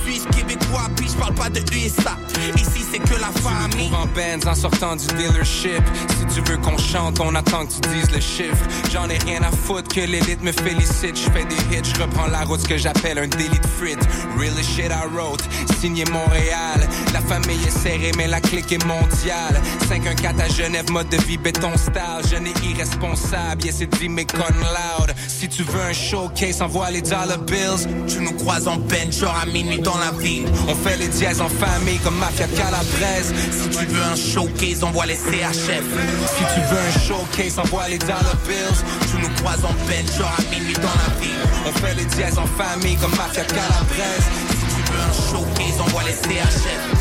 Suisse, 0.04 0.26
québécois, 0.36 0.90
puis 0.96 1.08
j'parle 1.08 1.36
pas 1.36 1.50
de 1.50 1.60
USA. 1.60 2.18
Ici 2.56 2.84
c'est 2.92 3.00
que 3.00 3.20
la 3.20 3.32
famille. 3.42 3.92
en 3.96 4.06
Benz 4.08 4.46
en 4.48 4.56
sortant 4.56 4.96
du 4.96 5.06
dealership 5.08 5.84
Si 6.20 6.36
tu 6.36 6.52
veux 6.52 6.58
qu'on 6.58 6.78
chante, 6.78 7.20
on 7.20 7.34
attend 7.36 7.66
que 7.66 7.74
tu 7.74 7.90
dises 7.90 8.12
le 8.12 8.20
chiffre 8.20 8.66
J'en 8.92 9.08
ai 9.10 9.18
rien 9.20 9.42
à 9.44 9.52
foutre 9.52 9.88
que 9.88 10.02
l'élite 10.02 10.42
me 10.42 10.52
félicite 10.52 11.16
Je 11.16 11.30
je 11.50 12.02
reprends 12.02 12.28
la 12.28 12.44
route, 12.44 12.62
ce 12.62 12.68
que 12.68 12.78
j'appelle 12.78 13.18
un 13.18 13.28
délit 13.28 13.60
de 13.60 13.68
frites 13.68 14.08
Real 14.38 14.54
shit 14.64 14.92
I 14.92 15.08
wrote, 15.16 15.42
signé 15.80 16.06
Montréal. 16.06 16.88
La 17.14 17.22
famille 17.22 17.60
est 17.66 17.78
serrée, 17.78 18.12
mais 18.18 18.28
la 18.28 18.40
clique 18.40 18.72
est 18.72 18.86
mondiale. 18.86 19.62
514 19.88 20.42
à 20.42 20.48
Genève, 20.48 20.90
mode 20.92 21.10
de 21.10 21.18
vie 21.18 21.38
béton 21.38 21.76
style. 21.78 22.30
Jeune 22.30 22.48
et 22.48 22.54
irresponsable, 22.70 23.64
yeah 23.64 23.72
c'est 23.72 23.90
dit 23.98 24.10
mais 24.10 24.26
con 24.26 24.38
loud. 24.38 25.14
Si 25.28 25.48
tu 25.48 25.64
veux 25.64 25.82
un 25.82 25.94
showcase, 25.94 26.62
envoie 26.62 26.92
les 26.92 27.02
dollar 27.02 27.38
bills. 27.40 27.88
Tu 28.08 28.20
nous 28.22 28.34
croises 28.34 28.68
en 28.68 28.78
bench, 28.78 29.20
genre 29.20 29.36
à 29.42 29.46
minuit 29.46 29.80
dans 29.80 29.98
la 29.98 30.12
ville. 30.12 30.48
On 30.68 30.76
fait 30.76 30.98
les 30.98 31.08
dièses 31.08 31.42
en 31.42 31.50
famille 31.50 32.00
comme 32.00 32.18
Mafia 32.18 32.48
de 32.48 32.56
Calabrese. 32.56 33.34
Si 33.52 33.70
tu 33.78 33.86
veux 33.86 34.04
un 34.04 34.16
showcase, 34.16 34.84
envoie 34.84 35.06
les 35.06 35.16
CHF 35.16 35.84
Si 36.28 36.44
tu 36.54 36.62
veux 36.70 36.80
un 36.80 37.08
showcase, 37.08 37.60
envoie 37.60 37.90
les 37.90 38.00
dollar 38.00 38.36
bills. 38.48 38.84
Tu 39.12 39.22
nous 39.22 39.34
croises 39.36 39.64
en 39.66 39.74
bench, 39.88 40.18
genre 40.18 40.34
à 40.38 40.42
minuit 40.54 40.76
dans 40.76 40.82
la 40.82 41.20
ville 41.20 41.33
On 41.66 41.72
fait 41.72 41.96
les 41.96 42.06
dièses 42.06 42.38
en 42.38 42.46
famille 42.46 42.98
comme 42.98 43.16
Mafia 43.16 43.44
Calabrese. 43.44 44.28
Si 44.50 44.76
tu 44.76 44.92
veux 44.92 45.00
un 45.00 45.14
showcase, 45.14 45.82
envoie 45.82 46.04
les 46.04 46.14
CHF 46.14 46.93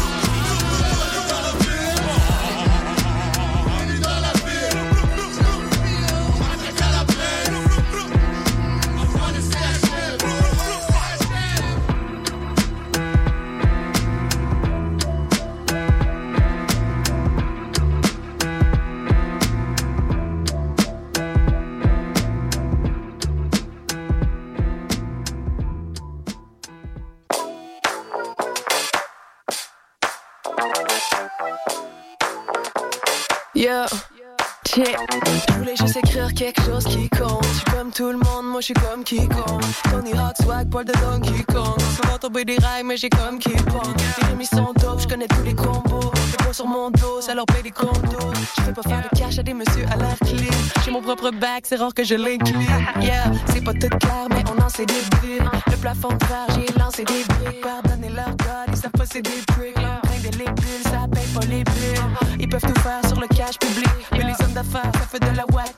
je 38.63 38.67
suis 38.67 38.75
comme 38.75 39.03
quiconque. 39.03 39.61
Tony 39.91 40.13
Hawk, 40.13 40.37
swag, 40.41 40.71
poil 40.71 40.85
de 40.85 40.93
Donkey 40.93 41.43
Kong. 41.53 41.81
Souvent 41.97 42.17
tomber 42.19 42.45
des 42.45 42.57
rails, 42.59 42.85
mais 42.85 42.97
j'ai 42.97 43.11
comme 43.11 43.41
qui 43.41 43.51
pong. 43.51 43.93
Les 44.21 44.29
remis 44.29 44.47
sont 44.47 44.73
dope, 44.77 45.01
je 45.01 45.09
connais 45.09 45.27
tous 45.27 45.43
les 45.43 45.55
combos. 45.55 46.13
Les 46.31 46.37
poids 46.45 46.53
sur 46.53 46.69
mon 46.69 46.91
dos, 46.93 47.21
ça 47.21 47.35
leur 47.35 47.45
paye 47.47 47.65
des 47.65 47.73
condos. 47.73 48.33
Je 48.57 48.63
fais 48.63 48.73
pas 48.73 48.83
faire 48.83 49.03
de 49.03 49.19
cash 49.19 49.41
à 49.41 49.43
des 49.43 49.53
messieurs 49.53 49.85
à 49.93 49.97
l'air 49.97 50.17
clean. 50.21 50.55
J'ai 50.85 50.93
mon 50.93 51.03
propre 51.03 51.33
bac, 51.33 51.65
c'est 51.65 51.75
rare 51.75 51.93
que 51.93 52.05
je 52.05 52.15
l'incline. 52.15 52.69
Yeah, 53.01 53.33
c'est 53.53 53.65
pas 53.65 53.73
tout 53.73 53.89
clair, 53.89 54.29
mais 54.31 54.45
on 54.57 54.63
en 54.63 54.69
sait 54.69 54.87
des 54.87 55.03
bulles. 55.21 55.51
Le 55.67 55.77
plafond 55.79 56.13
de 56.13 56.25
verre, 56.27 56.47
j'ai 56.55 56.79
lancé 56.79 57.05
des 57.05 57.25
briques. 57.25 57.63
Pardonnez 57.63 58.11
leur 58.11 58.31
god, 58.31 58.69
ils 58.69 58.77
savent 58.77 58.93
pas 58.93 59.07
c'est 59.11 59.23
des 59.23 59.43
bricks. 59.57 59.75
Rien 59.77 60.31
de 60.31 60.39
les 60.39 60.45
bulles, 60.45 60.85
ça 60.85 61.09
paye 61.13 61.27
pas 61.35 61.47
les 61.47 61.65
bulles. 61.65 62.39
Ils 62.39 62.49
peuvent 62.49 62.63
tout 62.63 62.81
faire 62.81 63.05
sur 63.09 63.21
le 63.21 63.27
cash 63.27 63.59
public. 63.59 63.89
Mais 64.13 64.23
les 64.23 64.45
hommes 64.45 64.53
d'affaires, 64.55 64.93
ça 64.95 65.07
fait 65.11 65.19
de 65.19 65.37
la 65.37 65.45
music. 65.51 65.72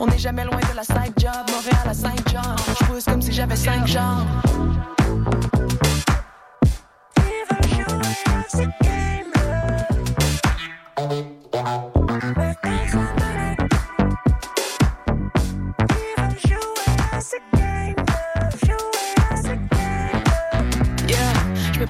On 0.00 0.06
n'est 0.06 0.18
jamais 0.18 0.44
loin 0.44 0.58
de 0.58 0.76
la 0.76 0.82
side 0.82 1.14
job, 1.18 1.32
Montréal 1.50 1.86
à 1.86 1.94
Saint-Jean. 1.94 2.56
Je 2.80 2.84
pousse 2.86 3.04
comme 3.04 3.22
si 3.22 3.32
j'avais 3.32 3.56
cinq 3.56 3.86
jambes. 3.86 4.26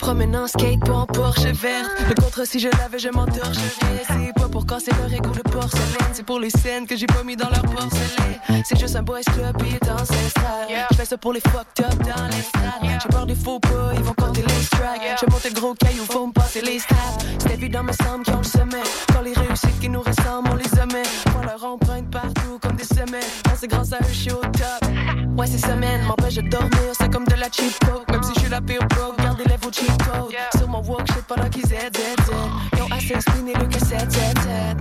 Promène 0.03 0.37
en 0.37 0.49
skate, 0.49 0.81
pas 0.81 0.93
en 0.93 1.07
Porsche 1.07 1.53
verte. 1.53 1.91
Le 2.09 2.15
contre, 2.21 2.45
si 2.45 2.59
je 2.59 2.69
l'avais, 2.77 2.99
je 2.99 3.09
m'entorcherais. 3.09 4.03
C'est 4.09 4.35
pas 4.35 4.49
pour 4.49 4.67
casser 4.67 4.91
leur 5.01 5.13
égo 5.13 5.31
de 5.31 5.43
porcelaine. 5.43 6.13
C'est 6.13 6.27
pour 6.27 6.41
les 6.41 6.51
scènes 6.51 6.87
que 6.87 6.97
j'ai 6.97 7.07
pas 7.07 7.23
mis 7.23 7.37
dans 7.37 7.49
leur 7.49 7.63
porcelaine. 7.63 8.63
C'est 8.65 8.79
juste 8.79 8.97
un 8.97 9.03
boys 9.03 9.21
club 9.23 9.57
et 9.63 9.75
est 9.77 9.91
ancestral. 9.91 10.67
Je 10.91 10.97
fais 10.97 11.05
ça 11.05 11.17
pour 11.17 11.33
les 11.33 11.41
fucked 11.41 11.85
up 11.85 11.95
dans 12.01 12.27
l'estrade. 12.27 13.01
J'ai 13.03 13.09
peur 13.09 13.27
des 13.27 13.37
faux 13.37 13.61
pas, 13.61 13.93
ils 13.95 14.03
vont 14.03 14.15
compter 14.15 14.43
les 14.43 14.63
strikes. 14.65 15.03
Je 15.21 15.31
monte 15.31 15.45
le 15.45 15.55
gros 15.61 15.75
caillou, 15.75 16.05
faut 16.11 16.27
me 16.27 16.33
passer 16.33 16.63
les 16.63 16.81
straps. 16.81 17.25
C'est 17.39 17.55
évident, 17.55 17.85
me 17.85 17.93
semble 17.93 18.25
qu'ils 18.25 18.35
ont 18.35 18.39
le 18.39 18.45
sommet. 18.45 18.83
Quand 19.13 19.23
les 19.23 19.35
réussites 19.35 19.79
qui 19.81 19.89
nous 19.89 20.03
ressemblent, 20.03 20.51
on 20.51 20.57
les 20.57 20.81
omet. 20.83 21.03
On 21.39 21.47
leur 21.47 21.65
emprunte 21.65 22.11
partout 22.11 22.59
comme 22.61 22.75
des 22.75 22.85
semelles. 22.85 23.23
Quand 23.45 23.55
c'est 23.57 23.69
grâce 23.69 23.93
à 23.93 23.99
eux, 23.99 24.09
je 24.09 24.15
suis 24.15 24.33
au 24.33 24.41
top. 24.41 24.91
Ouais, 25.37 25.47
ces 25.47 25.59
semaines 25.59 26.03
m'empêchent 26.07 26.43
de 26.43 26.49
dormir, 26.49 26.93
c'est 26.93 27.11
comme 27.11 27.25
de 27.25 27.35
la 27.35 27.47
cheap 27.51 27.73
coke. 27.87 28.11
Même 28.11 28.23
si 28.23 28.33
je 28.35 28.41
suis 28.41 28.51
la 28.51 28.61
pire 28.61 28.85
broke, 28.89 29.17
gardez 29.19 29.45
les 29.45 29.57
vos 29.57 29.71
cheat 29.93 30.03
codes. 30.05 30.35
Sur 30.57 30.69
mon 30.69 30.83
walk, 30.83 31.07
shit 31.13 31.25
pendant 31.27 31.49
qu'ils 31.49 31.67
z 31.67 31.69
z 31.69 31.75
z. 31.75 32.31
Ils 32.77 32.83
ont 32.83 32.91
assez 32.91 33.15
expliqué 33.15 33.53
le 33.59 33.67
que 33.67 33.79
7 33.79 34.11
7 34.11 34.39
7. 34.43 34.77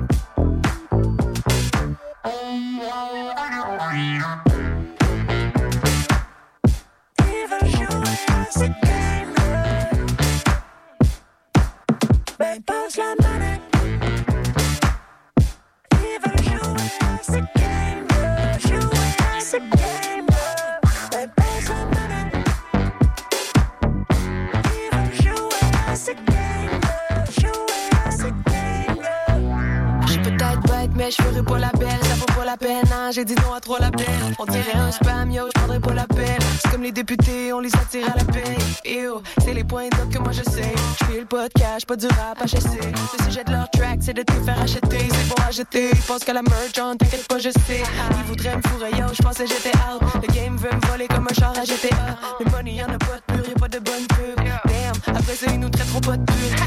Ben 12.39 12.61
passe 12.63 12.97
la 12.97 13.15
manette. 13.21 13.61
Ils 15.93 16.19
veulent 16.23 16.43
jouer 16.43 16.89
à 17.01 17.23
ce 17.23 17.31
game, 17.31 18.07
jouer 18.59 19.13
à 19.19 19.39
ce 19.39 19.57
je 31.11 31.21
ferai 31.21 31.43
pas 31.43 31.59
la 31.59 31.71
belle. 31.77 32.30
La 32.51 32.57
peine, 32.57 32.91
hein, 32.93 33.11
j'ai 33.11 33.23
dit 33.23 33.35
non 33.35 33.53
à 33.53 33.61
trois 33.61 33.79
labels. 33.79 34.05
On 34.37 34.45
dirait 34.45 34.75
un 34.75 34.91
spam, 34.91 35.31
yo, 35.31 35.43
je 35.55 35.79
pas 35.79 35.93
l'appel. 35.93 36.37
C'est 36.61 36.69
comme 36.69 36.83
les 36.83 36.91
députés, 36.91 37.53
on 37.53 37.61
les 37.61 37.73
attire 37.73 38.11
à 38.13 38.17
la 38.17 38.25
paix. 38.25 38.57
Yo, 38.83 39.21
c'est 39.41 39.53
les 39.53 39.63
points 39.63 39.87
d'op 39.87 40.09
que 40.11 40.19
moi 40.19 40.33
je 40.33 40.43
sais. 40.43 40.73
Je 40.99 41.05
fais 41.05 41.19
le 41.21 41.25
podcast, 41.25 41.85
pas 41.85 41.95
du 41.95 42.07
rap 42.07 42.43
HSC. 42.43 42.77
Le 43.19 43.23
sujet 43.23 43.43
de 43.45 43.51
leur 43.51 43.69
track, 43.71 43.99
c'est 44.01 44.13
de 44.13 44.23
te 44.23 44.33
faire 44.33 44.61
acheter. 44.61 44.81
C'est 44.81 45.27
bon 45.29 45.43
à 45.47 45.51
jeter, 45.51 45.91
ils 45.93 46.01
pensent 46.01 46.25
qu'à 46.25 46.33
la 46.33 46.41
merch, 46.41 46.77
on 46.81 46.97
t'inquiète 46.97 47.25
pas, 47.25 47.37
je 47.39 47.51
sais. 47.51 47.83
Ils 48.17 48.27
voudraient 48.27 48.57
me 48.57 48.61
fourrer, 48.63 48.91
yo, 48.99 49.05
je 49.13 49.23
pensais 49.23 49.47
j'étais 49.47 49.77
out. 49.77 50.01
Le 50.21 50.33
game 50.33 50.57
veut 50.57 50.75
me 50.75 50.87
voler 50.87 51.07
comme 51.07 51.27
un 51.31 51.33
char 51.33 51.57
à 51.57 51.63
GTA. 51.63 52.17
Le 52.39 52.51
money, 52.51 52.73
y'en 52.73 52.87
a 52.87 52.97
pas 52.97 53.15
de 53.15 53.33
pur, 53.33 53.47
y'a 53.47 53.55
pas 53.55 53.69
de 53.69 53.79
bonne 53.79 54.07
pub. 54.07 54.45
Damn, 54.65 55.15
après 55.15 55.35
ça, 55.35 55.45
ils 55.53 55.59
nous 55.59 55.69
traiteront 55.69 56.01
pas 56.01 56.17
de. 56.17 56.25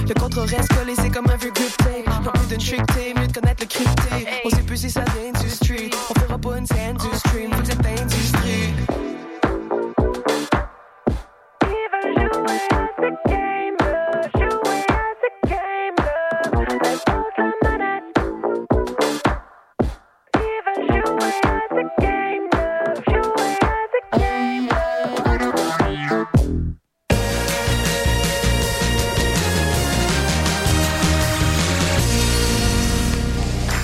Le 0.08 0.14
contre 0.14 0.40
reste 0.40 0.72
collé, 0.74 0.94
c'est 0.96 1.10
comme 1.10 1.28
un 1.28 1.36
vieux 1.36 1.52
grip 1.52 1.76
tape. 1.76 2.24
Non 2.24 2.32
plus 2.32 2.46
d'une 2.48 2.58
trick 2.58 2.86
tape, 2.86 3.20
mieux 3.20 3.26
de 3.26 3.32
connaître 3.32 3.62
le 3.62 3.66
crypté. 3.66 4.26
On 4.46 4.50
sait 4.50 4.62
plus 4.62 4.78
si 4.78 4.90
ça 4.90 5.04
vient 5.04 5.32
du 5.42 5.50
street. 5.50 5.73
On 5.76 6.14
fera 6.20 6.38
pas 6.38 6.58
une 6.58 6.66
scène 6.66 6.96
du 6.96 7.16
stream, 7.16 7.52
faut 7.52 7.60
que 7.60 7.66
cette 7.66 7.86
industrie. 8.00 8.74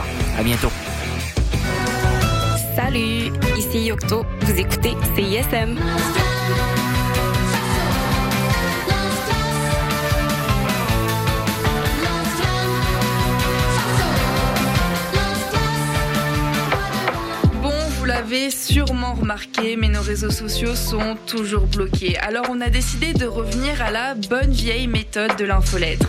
Benstar. 0.00 0.04
À 0.38 0.42
bientôt. 0.42 0.70
Salut, 2.74 3.32
ici 3.56 3.86
Yocto. 3.86 4.24
Vous 4.42 4.58
écoutez 4.58 4.94
CISM. 5.14 5.76
Bon, 17.62 17.70
vous 17.98 18.04
l'avez 18.04 18.50
sûrement 18.50 19.14
remarqué, 19.14 19.76
mais 19.76 19.88
nos 19.88 20.02
réseaux 20.02 20.30
sociaux 20.30 20.74
sont 20.74 21.16
toujours 21.26 21.66
bloqués. 21.66 22.18
Alors 22.18 22.46
on 22.50 22.60
a 22.60 22.70
décidé 22.70 23.12
de 23.12 23.26
revenir 23.26 23.82
à 23.82 23.90
la 23.90 24.14
bonne 24.14 24.50
vieille 24.50 24.86
méthode 24.86 25.36
de 25.36 25.44
l'infolettre. 25.44 26.08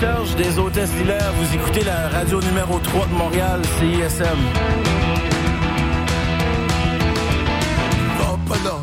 Des 0.00 0.58
Hôtesses 0.58 0.92
d'Hilaire. 0.92 1.30
Vous 1.36 1.54
écoutez 1.54 1.84
la 1.84 2.08
radio 2.08 2.40
numéro 2.40 2.78
3 2.78 3.06
de 3.06 3.12
Montréal, 3.12 3.60
CISM. 3.78 4.24
Va 8.18 8.38
pas 8.48 8.64
là, 8.64 8.78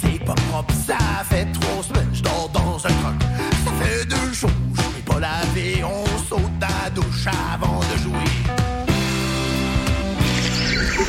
c'est 0.00 0.24
pas 0.24 0.34
propre, 0.34 0.72
ça 0.86 0.96
fait 1.28 1.46
trois 1.46 1.82
semaines, 1.82 2.10
je 2.12 2.22
dors 2.22 2.48
dans 2.54 2.76
un 2.76 2.88
truck. 2.88 3.20
Ça 3.64 3.72
fait 3.82 4.04
deux 4.04 4.32
jours, 4.32 4.50
je 4.74 5.02
pas 5.02 5.18
lavé, 5.18 5.82
on 5.82 6.06
saute 6.28 6.58
dans 6.60 6.68
la 6.84 6.90
douche 6.90 7.26
avant 7.52 7.73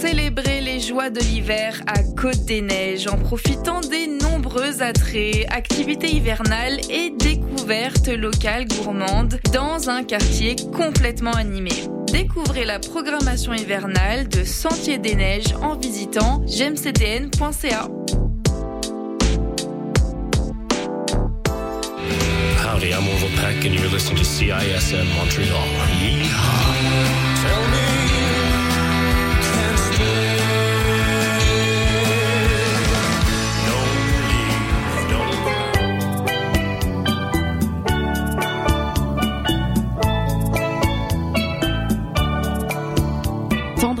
célébrer 0.00 0.62
les 0.62 0.80
joies 0.80 1.10
de 1.10 1.20
l'hiver 1.20 1.82
à 1.86 2.02
Côte 2.02 2.46
des 2.46 2.62
Neiges 2.62 3.06
en 3.06 3.18
profitant 3.18 3.82
des 3.82 4.06
nombreux 4.06 4.80
attraits, 4.80 5.44
activités 5.50 6.10
hivernales 6.10 6.80
et 6.88 7.10
découvertes 7.10 8.08
locales 8.08 8.66
gourmandes 8.66 9.38
dans 9.52 9.90
un 9.90 10.02
quartier 10.02 10.56
complètement 10.74 11.32
animé. 11.32 11.72
Découvrez 12.10 12.64
la 12.64 12.78
programmation 12.78 13.52
hivernale 13.52 14.26
de 14.28 14.42
Sentier 14.42 14.96
des 14.96 15.16
Neiges 15.16 15.54
en 15.60 15.76
visitant 15.76 16.42
me, 27.68 27.79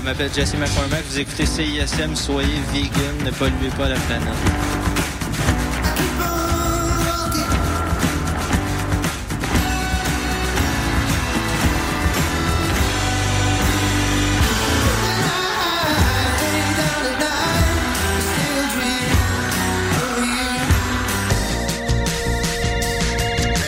Je 0.00 0.04
m'appelle 0.06 0.30
Jesse 0.34 0.54
McCormack, 0.54 1.04
vous 1.10 1.18
écoutez 1.18 1.44
CISM, 1.44 2.16
soyez 2.16 2.48
vegan, 2.72 3.22
ne 3.22 3.30
polluez 3.32 3.68
pas 3.76 3.86
la 3.86 3.96
planète. 3.96 4.28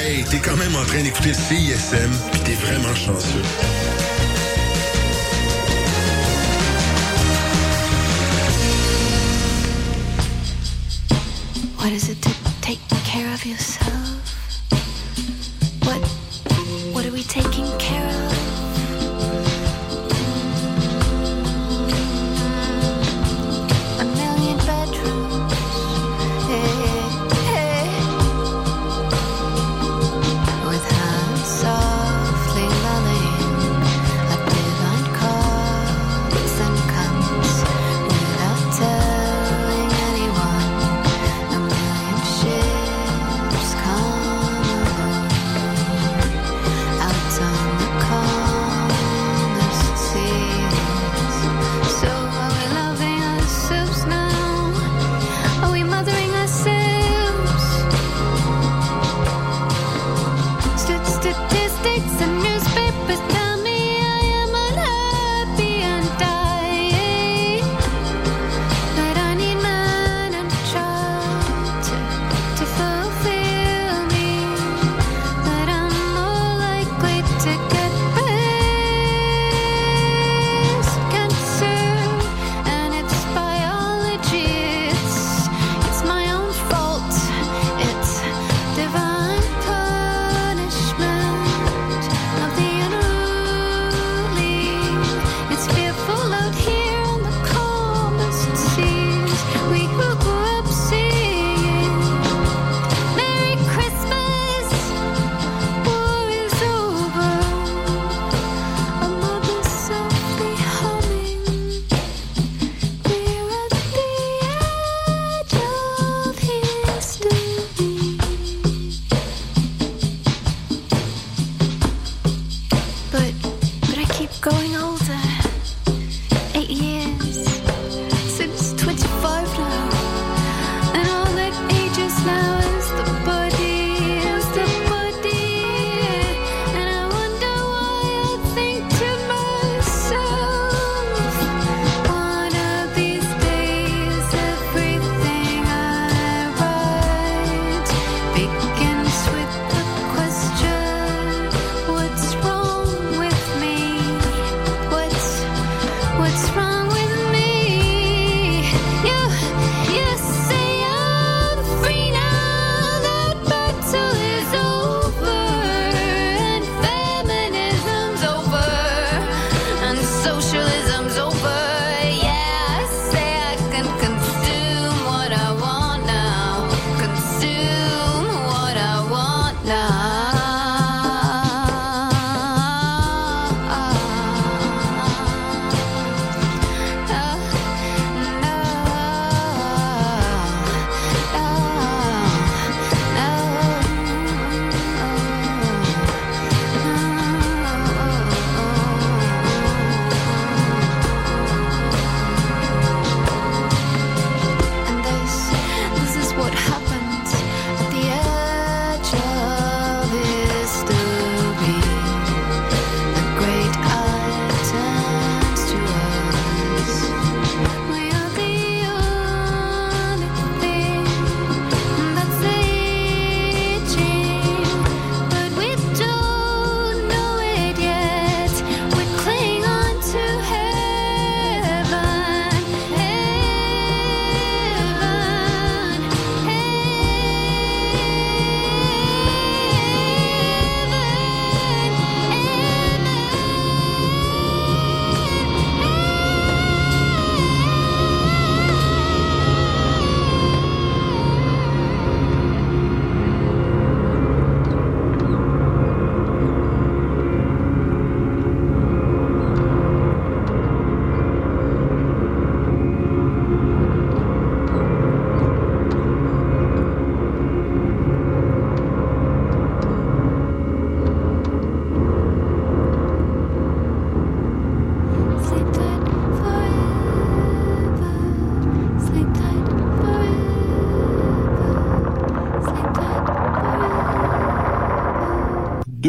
Hey, 0.01 0.25
t'es 0.25 0.39
quand 0.39 0.57
même 0.57 0.75
en 0.77 0.85
train 0.87 1.03
d'écouter 1.03 1.35
CISM, 1.35 2.11
puis 2.33 2.41
t'es 2.41 2.55
vraiment 2.55 2.95
chanceux. 2.95 3.43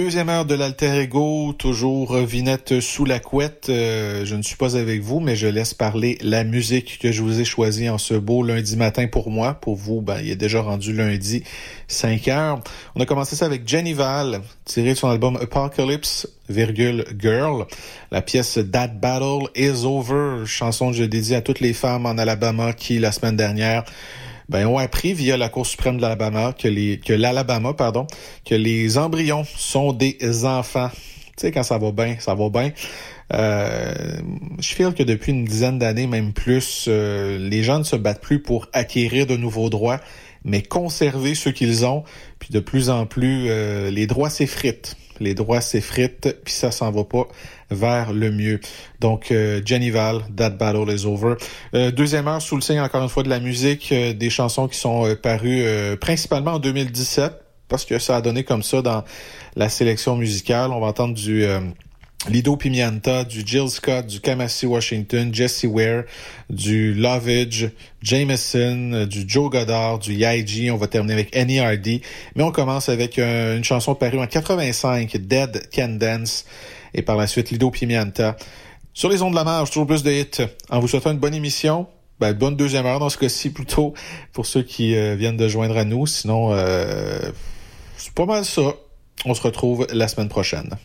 Deuxième 0.04 0.28
heure 0.28 0.44
de 0.44 0.54
l'Alter 0.54 1.00
Ego, 1.00 1.54
toujours 1.58 2.14
euh, 2.14 2.26
Vinette 2.26 2.82
sous 2.82 3.06
la 3.06 3.20
couette. 3.20 3.68
Euh, 3.70 4.26
je 4.26 4.36
ne 4.36 4.42
suis 4.42 4.58
pas 4.58 4.76
avec 4.76 5.02
vous, 5.02 5.22
mais 5.22 5.38
je 5.38 5.48
laisse 5.48 5.74
parler 5.74 6.18
la 6.22 6.44
musique 6.44 7.00
que 7.00 7.14
je 7.14 7.22
vous 7.22 7.40
ai 7.40 7.46
choisie 7.46 7.88
en 7.88 7.98
ce 7.98 8.14
beau 8.14 8.44
lundi 8.44 8.76
matin 8.76 9.08
pour 9.08 9.30
moi. 9.30 9.54
Pour 9.54 9.78
vous, 9.78 10.02
ben, 10.02 10.20
il 10.22 10.30
est 10.30 10.36
déjà 10.36 10.62
rendu 10.62 10.92
lundi 10.92 11.44
5 11.88 12.28
heures. 12.28 12.60
On 12.96 13.02
a 13.02 13.06
commencé 13.06 13.38
ça 13.38 13.46
avec 13.46 13.66
Jenny 13.66 13.94
Val, 13.94 14.42
tiré 14.66 14.90
de 14.90 14.96
son 14.98 15.08
album 15.08 15.38
Apocalypse, 15.38 16.28
virgule 16.50 17.06
Girl. 17.18 17.66
La 18.12 18.22
pièce 18.22 18.60
That 18.74 18.90
Battle 18.90 19.48
is 19.56 19.86
Over, 19.86 20.46
chanson 20.46 20.92
que 20.92 20.98
je 20.98 21.06
dédie 21.06 21.34
à 21.34 21.42
toutes 21.42 21.62
les 21.62 21.72
femmes 21.72 22.06
en 22.06 22.18
Alabama 22.18 22.74
qui, 22.74 23.00
la 23.00 23.14
semaine 23.14 23.38
dernière, 23.38 23.86
ben, 24.50 24.68
ont 24.68 24.78
appris 24.78 25.14
via 25.14 25.38
la 25.38 25.50
Cour 25.50 25.66
suprême 25.66 25.98
de 25.98 26.02
l'Alabama 26.02 26.54
que 26.54 26.68
les 26.68 27.00
que 27.00 27.14
l'Alabama, 27.14 27.74
pardon, 27.74 28.08
que 28.46 28.56
les 28.56 28.98
embryons 28.98 29.46
sont 29.56 29.94
des 29.94 30.46
enfants. 30.46 30.90
Tu 31.36 31.48
sais, 31.48 31.52
quand 31.52 31.64
ça 31.64 31.78
va 31.78 31.92
bien, 31.92 32.18
ça 32.20 32.36
va 32.36 32.50
bien. 32.50 32.72
Euh, 33.34 33.94
je 34.60 34.76
feel 34.76 34.94
que 34.94 35.04
depuis 35.04 35.32
une 35.32 35.46
dizaine 35.46 35.80
d'années, 35.80 36.08
même 36.08 36.34
plus, 36.34 36.86
euh, 36.88 37.38
les 37.40 37.64
gens 37.64 37.80
ne 37.80 37.84
se 37.84 37.96
battent 37.96 38.22
plus 38.22 38.40
pour 38.40 38.68
acquérir 38.74 39.26
de 39.26 39.36
nouveaux 39.36 39.70
droits, 39.70 40.00
mais 40.44 40.62
conserver 40.62 41.34
ceux 41.34 41.52
qu'ils 41.52 41.86
ont. 41.86 42.04
Puis 42.40 42.50
de 42.52 42.60
plus 42.60 42.90
en 42.90 43.06
plus, 43.06 43.48
euh, 43.50 43.90
les 43.90 44.08
droits 44.08 44.30
s'effritent. 44.30 44.96
Les 45.20 45.34
droits 45.34 45.62
s'effritent, 45.62 46.36
puis 46.44 46.54
ça 46.54 46.72
s'en 46.72 46.92
va 46.92 47.04
pas 47.04 47.28
vers 47.74 48.14
le 48.14 48.32
mieux. 48.32 48.60
Donc, 49.00 49.32
euh, 49.32 49.62
Jenny 49.66 49.90
Val, 49.90 50.22
That 50.36 50.52
Battle 50.52 50.90
is 50.90 51.06
Over. 51.06 51.36
Euh, 51.74 51.92
deuxième 51.92 52.28
heure, 52.28 52.42
sous 52.42 52.56
le 52.56 52.62
signe 52.62 52.80
encore 52.80 53.04
une 53.04 53.10
fois 53.10 53.24
de 53.24 53.30
la 53.30 53.40
musique, 53.40 53.92
euh, 53.92 54.14
des 54.14 54.30
chansons 54.30 54.68
qui 54.68 54.78
sont 54.78 55.06
euh, 55.06 55.16
parues 55.16 55.66
principalement 56.00 56.54
en 56.54 56.60
2017, 56.60 57.34
parce 57.68 57.86
que 57.86 58.00
ça 58.00 58.18
a 58.18 58.22
donné 58.22 58.44
comme 58.44 58.64
ça 58.64 58.82
dans 58.82 59.04
la 59.56 59.70
sélection 59.70 60.16
musicale. 60.16 60.72
On 60.72 60.80
va 60.80 60.88
entendre 60.88 61.14
du... 61.14 61.46
Lido 62.30 62.56
Pimienta, 62.56 63.26
du 63.26 63.44
Jill 63.46 63.68
Scott, 63.68 64.08
du 64.08 64.22
Kamasi 64.22 64.66
Washington, 64.66 65.34
Jesse 65.34 65.66
Ware, 65.66 66.04
du 66.50 66.94
Lovage, 66.94 67.70
Jameson, 68.02 69.06
du 69.10 69.26
Joe 69.28 69.50
Goddard, 69.50 70.00
du 70.00 70.14
Yaiji. 70.14 70.72
On 70.72 70.78
va 70.78 70.88
terminer 70.88 71.16
avec 71.16 71.36
Annie 71.36 71.60
Hardy. 71.60 72.02
Mais 72.36 72.44
on 72.44 72.52
commence 72.52 72.88
avec 72.88 73.18
une 73.18 73.64
chanson 73.66 73.94
parue 73.94 74.20
en 74.20 74.28
85, 74.28 75.18
Dead 75.18 75.70
Can 75.76 75.98
Dance. 76.00 76.46
Et 76.94 77.02
par 77.02 77.18
la 77.18 77.28
suite, 77.28 77.52
Lido 77.52 77.72
Pimienta. 77.72 78.36
Sur 78.94 79.10
les 79.10 79.22
ondes 79.22 79.32
de 79.32 79.36
la 79.36 79.44
marge, 79.44 79.70
toujours 79.70 79.88
plus 79.88 80.04
de 80.04 80.12
hits. 80.12 80.48
En 80.70 80.80
vous 80.80 80.88
souhaitant 80.88 81.12
une 81.12 81.20
bonne 81.20 81.34
émission. 81.34 81.88
Ben, 82.20 82.34
bonne 82.34 82.56
deuxième 82.56 82.86
heure 82.86 83.00
dans 83.00 83.10
ce 83.10 83.18
cas-ci 83.18 83.50
plutôt 83.50 83.94
pour 84.32 84.46
ceux 84.46 84.62
qui 84.62 84.96
euh, 84.96 85.16
viennent 85.16 85.38
de 85.38 85.48
joindre 85.48 85.78
à 85.78 85.84
nous. 85.84 86.06
Sinon, 86.06 86.50
euh, 86.52 87.20
c'est 87.98 88.14
pas 88.14 88.26
mal 88.26 88.46
ça. 88.46 88.62
On 89.26 89.34
se 89.34 89.42
retrouve 89.42 89.88
la 89.92 90.08
semaine 90.08 90.30
prochaine. 90.30 90.78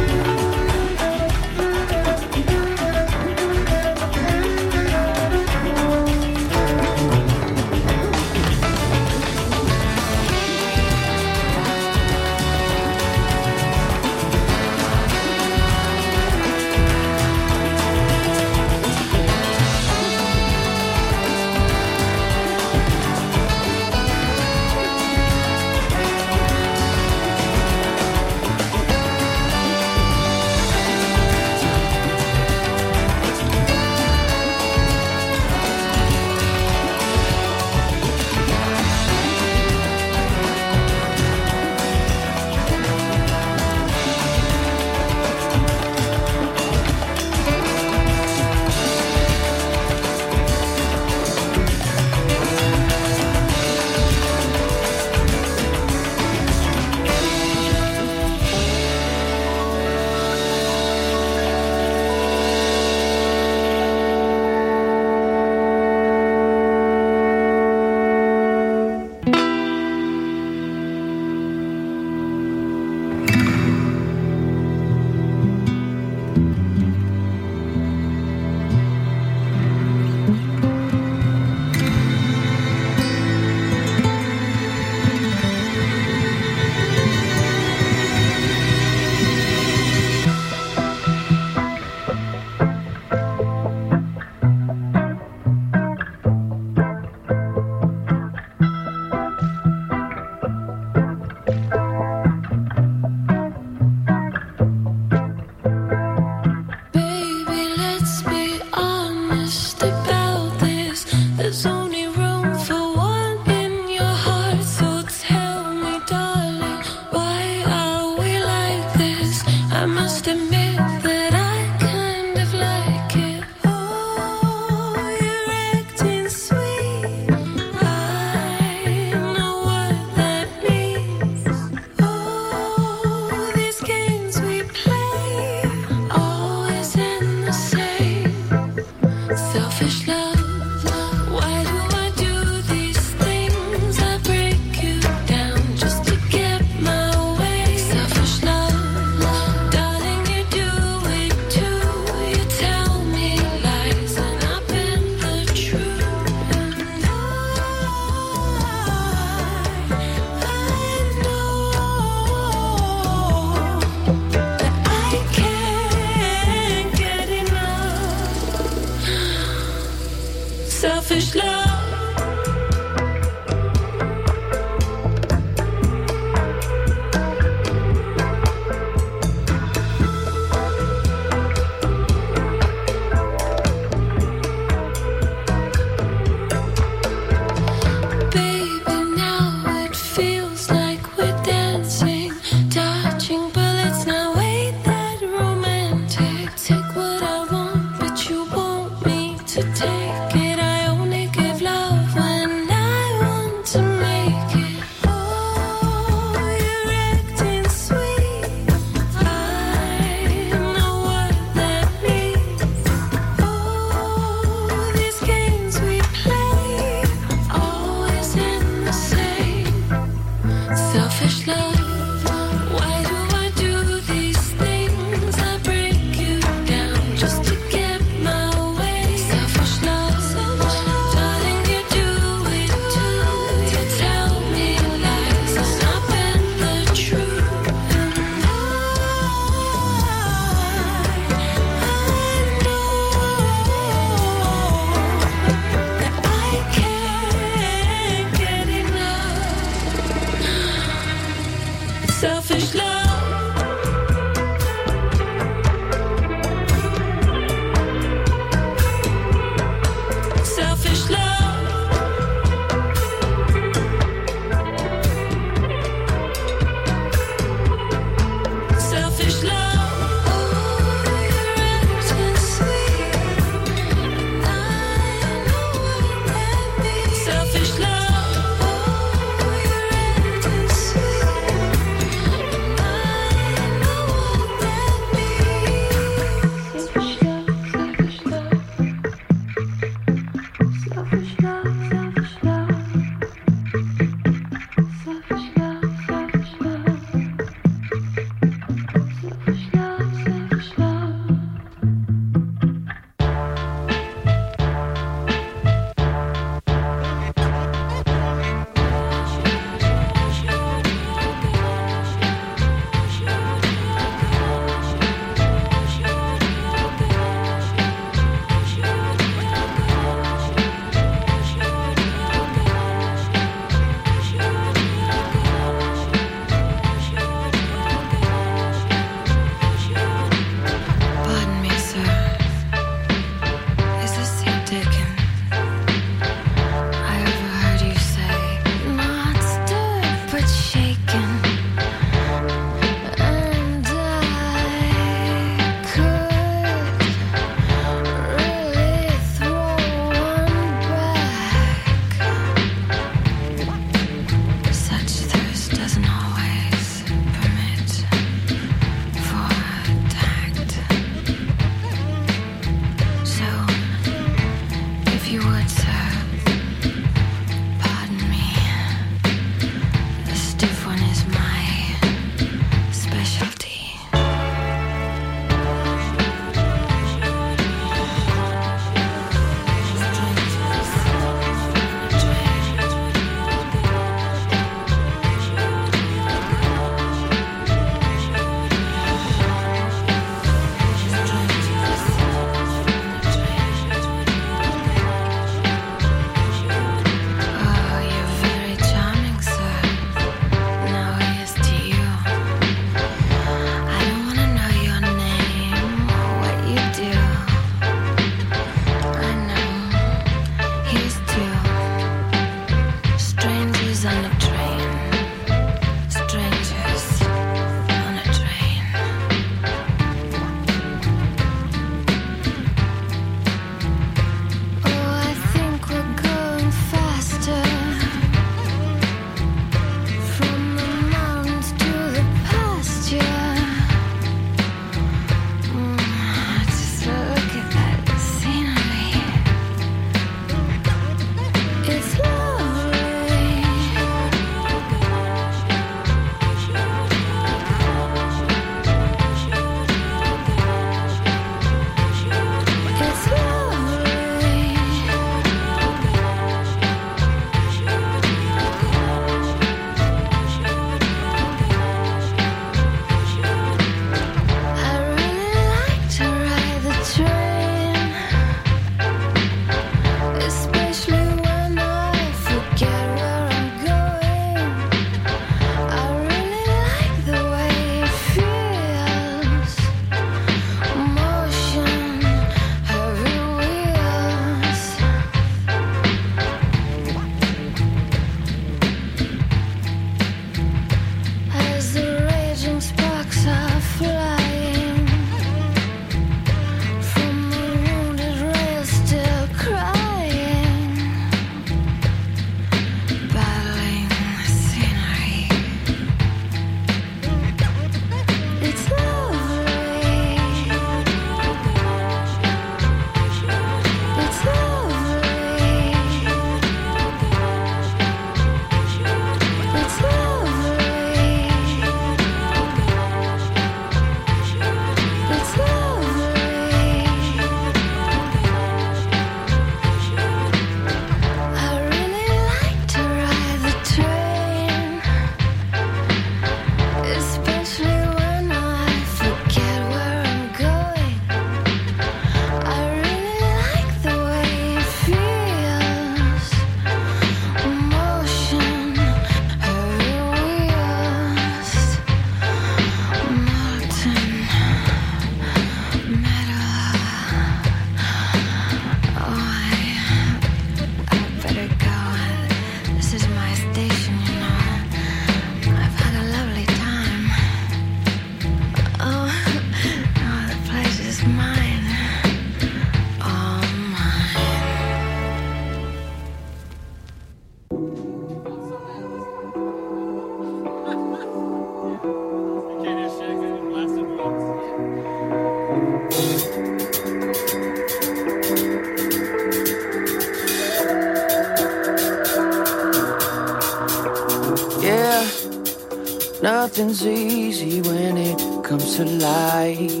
nothing's 596.78 597.06
easy 597.06 597.80
when 597.80 598.18
it 598.18 598.38
comes 598.62 598.96
to 598.96 599.04
life. 599.04 600.00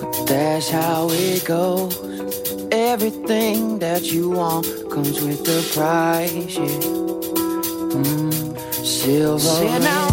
But 0.00 0.26
that's 0.26 0.68
how 0.68 1.08
it 1.10 1.46
goes. 1.46 1.96
Everything 2.70 3.78
that 3.78 4.12
you 4.12 4.28
want 4.28 4.66
comes 4.90 5.22
with 5.22 5.48
a 5.48 5.62
price. 5.72 6.56
Yeah. 6.56 6.66
Mm, 7.94 8.84
silver. 8.84 10.07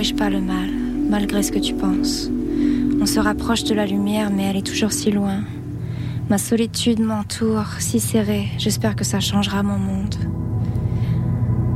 corrige 0.00 0.16
pas 0.16 0.30
le 0.30 0.40
mal, 0.40 0.70
malgré 1.10 1.42
ce 1.42 1.52
que 1.52 1.58
tu 1.58 1.74
penses. 1.74 2.30
On 3.02 3.04
se 3.04 3.20
rapproche 3.20 3.64
de 3.64 3.74
la 3.74 3.84
lumière, 3.84 4.30
mais 4.30 4.44
elle 4.44 4.56
est 4.56 4.66
toujours 4.66 4.92
si 4.92 5.10
loin. 5.10 5.42
Ma 6.30 6.38
solitude 6.38 7.00
m'entoure, 7.00 7.66
si 7.80 8.00
serrée, 8.00 8.48
j'espère 8.56 8.96
que 8.96 9.04
ça 9.04 9.20
changera 9.20 9.62
mon 9.62 9.76
monde. 9.76 10.14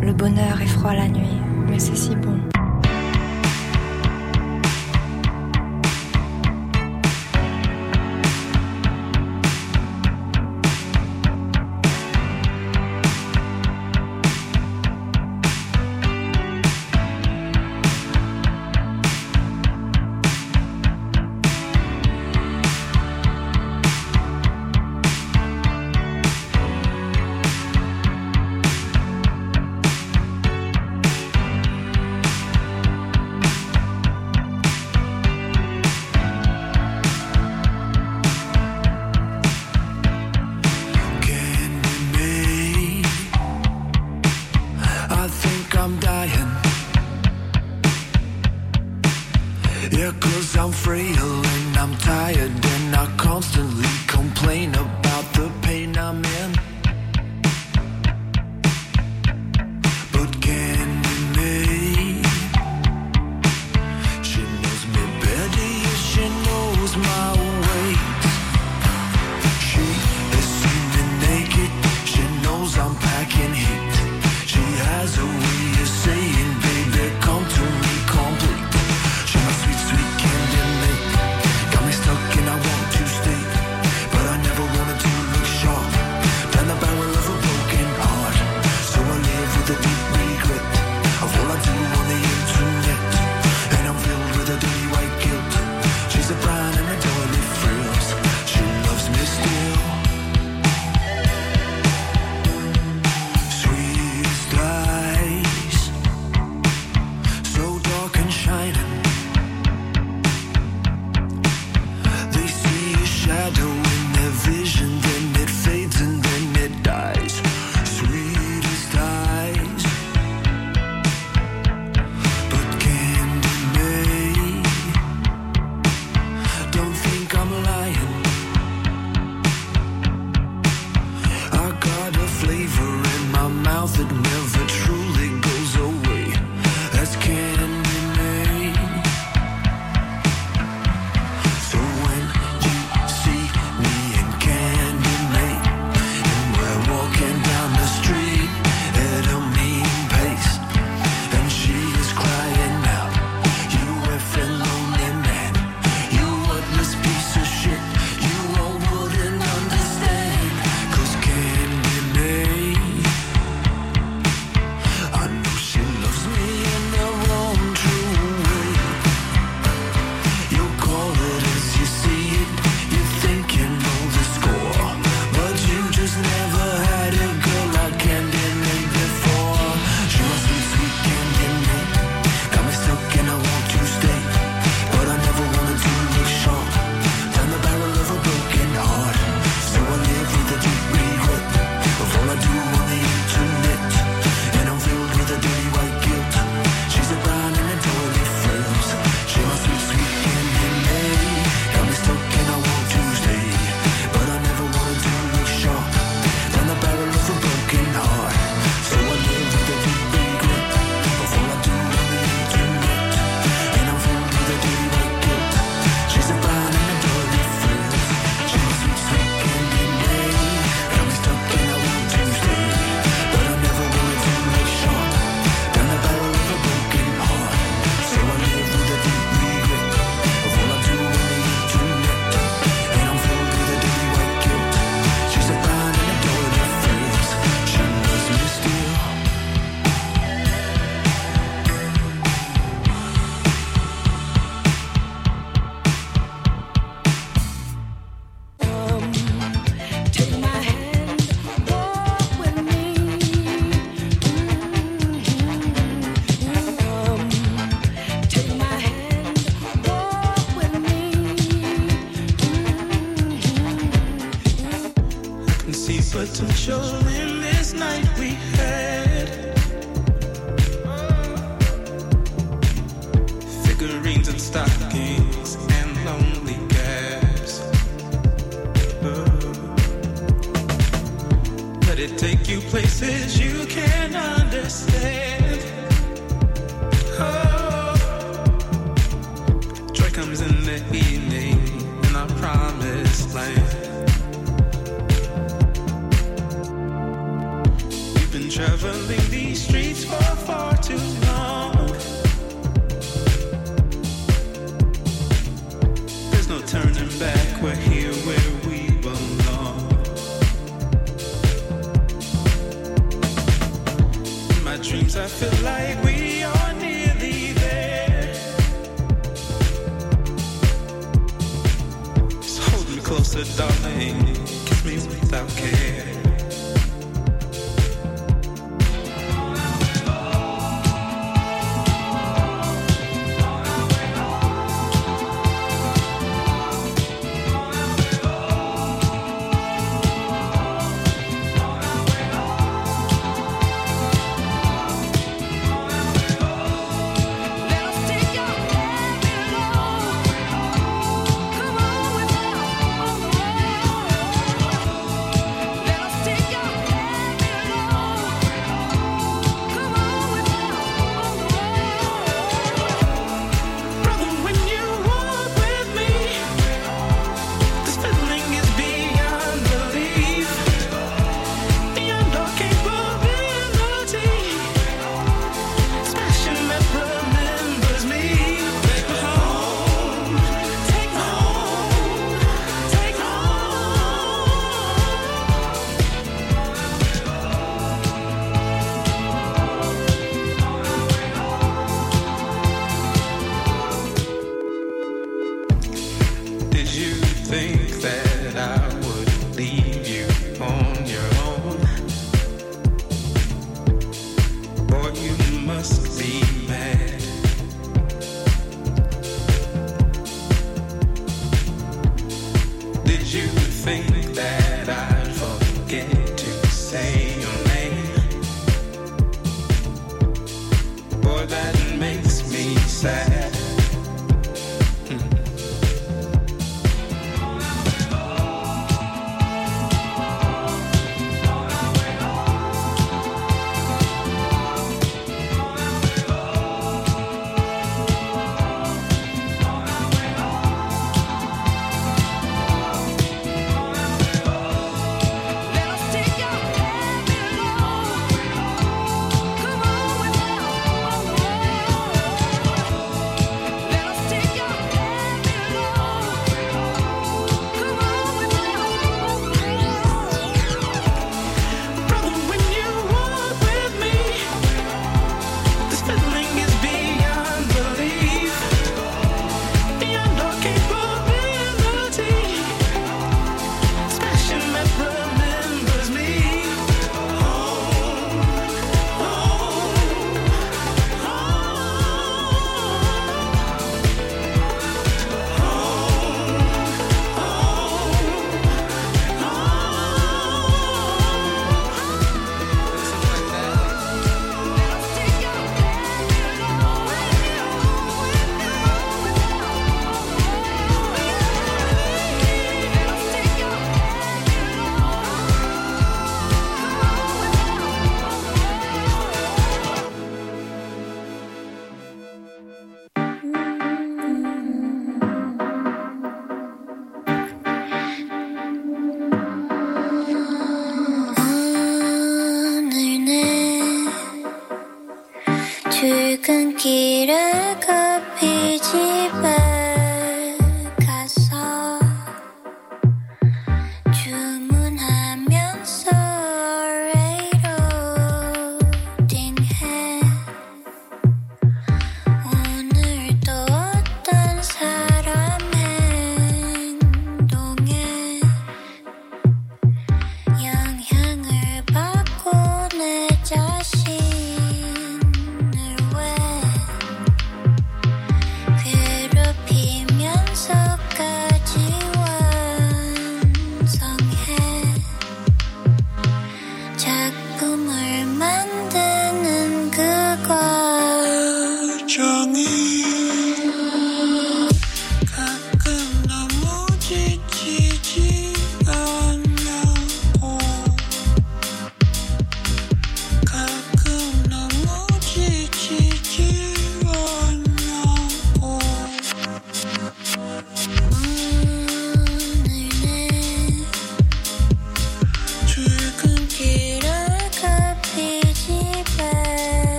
Le 0.00 0.14
bonheur 0.14 0.62
est 0.62 0.66
froid 0.66 0.94
la 0.94 1.08
nuit, 1.08 1.36
mais 1.68 1.78
c'est 1.78 1.94
si 1.94 2.16
bon. 2.16 2.55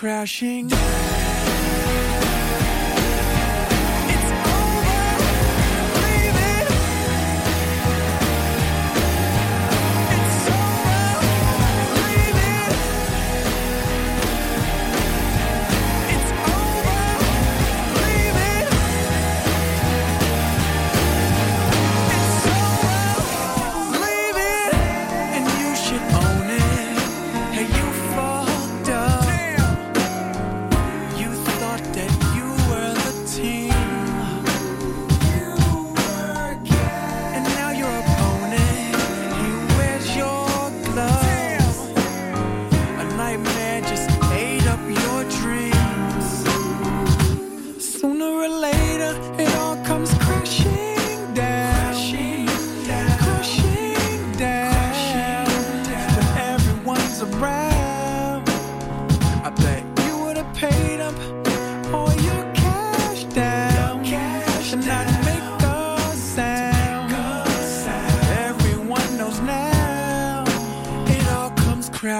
crashing 0.00 0.66
down. 0.66 0.89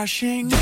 Crashing. 0.01 0.60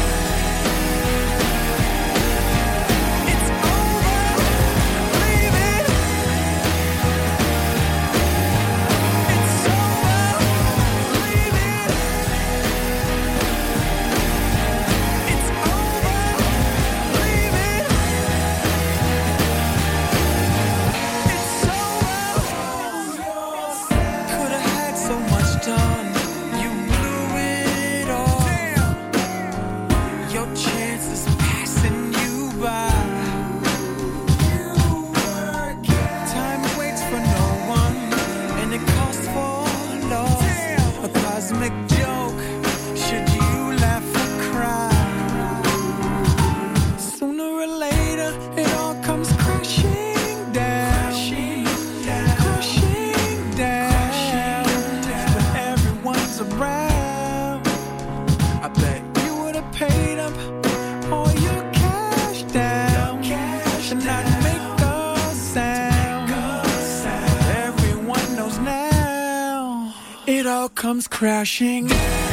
Comes 70.98 71.06
crashing. 71.06 72.27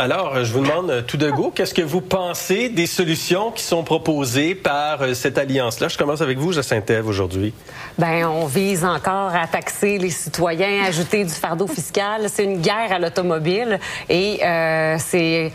Alors, 0.00 0.44
je 0.44 0.52
vous 0.54 0.60
demande 0.60 0.90
euh, 0.90 1.02
tout 1.02 1.18
de 1.18 1.30
go, 1.30 1.52
qu'est-ce 1.54 1.74
que 1.74 1.82
vous 1.82 2.00
pensez 2.00 2.70
des 2.70 2.86
solutions 2.86 3.50
qui 3.50 3.62
sont 3.62 3.84
proposées 3.84 4.54
par 4.54 5.02
euh, 5.02 5.12
cette 5.12 5.36
alliance-là? 5.36 5.88
Je 5.88 5.98
commence 5.98 6.22
avec 6.22 6.38
vous, 6.38 6.52
Jacinthe 6.52 6.90
aujourd'hui. 7.04 7.52
Ben, 7.98 8.26
on 8.26 8.46
vise 8.46 8.82
encore 8.82 9.34
à 9.34 9.46
taxer 9.46 9.69
les 9.82 10.10
citoyens, 10.10 10.84
ajouter 10.86 11.24
du 11.24 11.32
fardeau 11.32 11.66
fiscal. 11.66 12.26
C'est 12.28 12.44
une 12.44 12.60
guerre 12.60 12.92
à 12.92 12.98
l'automobile 12.98 13.78
et 14.08 14.40
euh, 14.44 14.96
c'est. 14.98 15.52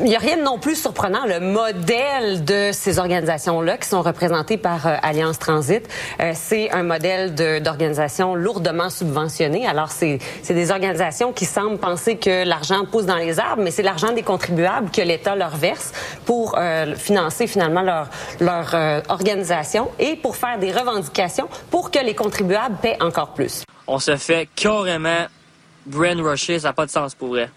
Il 0.00 0.04
n'y 0.04 0.16
a 0.16 0.18
rien 0.18 0.38
de 0.38 0.42
non 0.42 0.58
plus 0.58 0.76
surprenant. 0.76 1.26
Le 1.26 1.40
modèle 1.40 2.42
de 2.44 2.70
ces 2.72 2.98
organisations-là, 2.98 3.76
qui 3.76 3.86
sont 3.86 4.00
représentées 4.00 4.56
par 4.56 4.86
euh, 4.86 4.96
Alliance 5.02 5.38
Transit, 5.38 5.86
euh, 6.20 6.32
c'est 6.34 6.70
un 6.70 6.82
modèle 6.82 7.34
d'organisation 7.62 8.34
lourdement 8.34 8.88
subventionné. 8.88 9.66
Alors, 9.66 9.90
c'est 9.90 10.18
des 10.48 10.70
organisations 10.70 11.32
qui 11.32 11.44
semblent 11.44 11.76
penser 11.76 12.16
que 12.16 12.44
l'argent 12.44 12.86
pousse 12.90 13.04
dans 13.04 13.16
les 13.16 13.38
arbres, 13.38 13.62
mais 13.62 13.70
c'est 13.70 13.82
l'argent 13.82 14.12
des 14.12 14.22
contribuables 14.22 14.90
que 14.90 15.02
l'État 15.02 15.36
leur 15.36 15.56
verse 15.56 15.92
pour 16.24 16.56
euh, 16.58 16.94
financer 16.94 17.46
finalement 17.46 17.82
leur, 17.82 18.08
leur 18.40 18.74
euh, 18.74 19.00
organisation 19.08 19.88
et 19.98 20.16
pour 20.16 20.36
faire 20.36 20.58
des 20.58 20.72
revendications 20.72 21.48
pour 21.70 21.90
que 21.90 21.98
les 21.98 22.14
contribuables 22.14 22.76
paient 22.80 22.96
encore 23.00 23.28
plus. 23.28 23.37
On 23.86 23.98
se 23.98 24.16
fait 24.16 24.48
carrément 24.54 25.26
brainwasher, 25.86 26.58
ça 26.60 26.68
n'a 26.68 26.72
pas 26.72 26.86
de 26.86 26.90
sens 26.90 27.14
pour 27.14 27.28
vrai. 27.28 27.50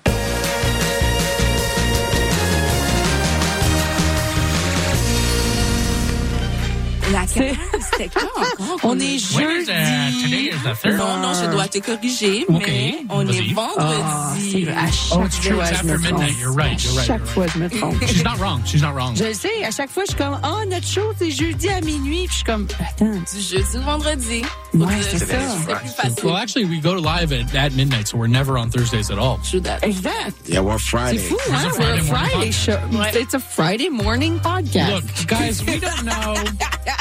La 7.12 7.28
c'était 7.28 8.10
quand 8.14 8.22
encore? 8.42 8.80
On 8.84 9.00
est 9.00 9.36
When 9.36 9.52
is 9.62 9.66
that? 9.68 10.12
Today 10.24 10.30
jeudi. 10.30 10.50
is 10.50 10.64
the 10.64 10.76
third. 10.76 10.98
Non, 10.98 11.18
non, 11.22 11.34
je 11.34 11.52
dois 11.52 11.68
te 11.68 11.80
corriger, 11.80 12.46
mais 12.50 13.04
on 13.10 13.28
est 13.28 13.54
Ah, 13.58 13.74
vendredi. 13.76 14.52
c'est 14.52 14.62
vrai, 14.64 14.74
à 14.78 14.92
chaque 14.92 15.18
Oh, 15.20 15.26
it's 15.26 15.40
true, 15.42 15.60
it's 15.60 15.72
after 15.72 15.98
midnight. 15.98 16.38
You're 16.40 16.54
right, 16.54 16.82
you're 16.84 16.94
right, 16.94 17.08
Chaque 17.08 17.26
fois, 17.26 17.48
je 17.48 17.58
me 17.60 17.70
trompe. 17.70 18.02
She's 18.08 18.24
not 18.24 18.38
wrong. 18.40 18.62
She's 18.66 18.82
not 18.82 18.94
wrong. 18.94 19.16
Je 19.16 19.26
le 19.26 19.34
sais, 19.34 19.64
à 19.66 19.72
chaque 19.72 19.90
fois, 19.90 20.04
je 20.06 20.12
suis 20.12 20.18
comme, 20.18 20.40
oh, 20.44 20.64
notre 20.70 20.88
show, 20.88 21.12
c'est 21.18 21.32
jeudi 21.32 21.70
à 21.70 21.82
minuit. 21.82 22.28
Puis 22.28 22.30
je 22.30 22.34
suis 22.36 22.44
comme, 22.46 22.68
attends. 22.80 23.06
Du 23.12 23.42
jeudi 23.42 23.78
au 23.78 23.82
vendredi. 23.82 24.42
Ouais, 24.74 24.86
c'est 25.02 25.20
ça. 25.20 25.26
C'est 25.26 25.76
plus 25.76 25.90
facile. 25.90 26.24
Well, 26.24 26.38
actually, 26.38 26.66
we 26.66 26.80
go 26.82 26.94
live 26.94 27.34
at, 27.34 27.54
at 27.56 27.72
midnight, 27.74 28.08
so 28.08 28.18
we're 28.18 28.28
never 28.30 28.58
on 28.58 28.70
Thursdays 28.70 29.12
at 29.12 29.18
all. 29.18 29.38
Exact. 29.82 30.48
Yeah, 30.48 30.62
we're 30.62 30.78
C'est 30.80 31.18
fou, 31.18 31.38
hein? 31.50 31.68
It's 31.68 31.78
a 31.78 31.82
We're 31.82 31.94
a 31.94 32.04
Friday 32.04 32.52
Friday 32.52 32.52
show. 32.52 32.80
It's 33.20 33.34
a 33.34 33.40
Friday 33.40 33.90
morning 33.90 34.40
podcast. 34.40 34.92
Look, 34.94 35.28
guys, 35.28 35.62
we 35.66 35.80
don't 35.80 36.04
know. 36.06 36.36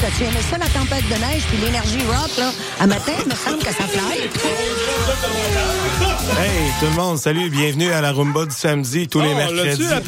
T'as-tu 0.00 0.24
aimé 0.24 0.40
ça, 0.50 0.56
la 0.56 0.66
tempête 0.66 1.04
de 1.08 1.14
neige 1.14 1.42
puis 1.48 1.58
l'énergie 1.58 1.98
rock, 2.06 2.30
là? 2.38 2.50
À 2.80 2.86
matin, 2.86 3.12
il 3.22 3.26
me 3.30 3.34
semble 3.34 3.58
que 3.58 3.66
ça 3.66 3.84
fly. 3.86 4.20
Hey, 6.40 6.70
tout 6.80 6.86
le 6.86 6.92
monde, 6.92 7.18
salut, 7.18 7.50
bienvenue 7.50 7.92
à 7.92 8.00
la 8.00 8.12
Rumba 8.12 8.46
du 8.46 8.54
samedi, 8.54 9.08
tous 9.08 9.20
les 9.20 9.32
Oh, 9.32 9.36
mercredis. 9.36 9.82
la 9.82 9.96
Ah, 9.96 10.00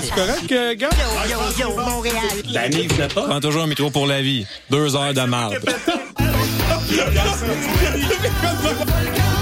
c'est 0.00 0.14
correct, 0.14 0.52
euh, 0.52 0.74
gars? 0.76 0.90
Yo, 1.28 1.38
yo, 1.58 1.76
Montréal. 1.76 2.16
Danny, 2.52 2.86
venez 2.86 3.08
pas. 3.08 3.22
Prends 3.22 3.40
toujours 3.40 3.62
un 3.62 3.66
métro 3.66 3.90
pour 3.90 4.06
la 4.06 4.22
vie. 4.22 4.46
Deux 4.70 4.94
heures 4.94 5.12
de 5.12 5.22
marde. 5.22 5.58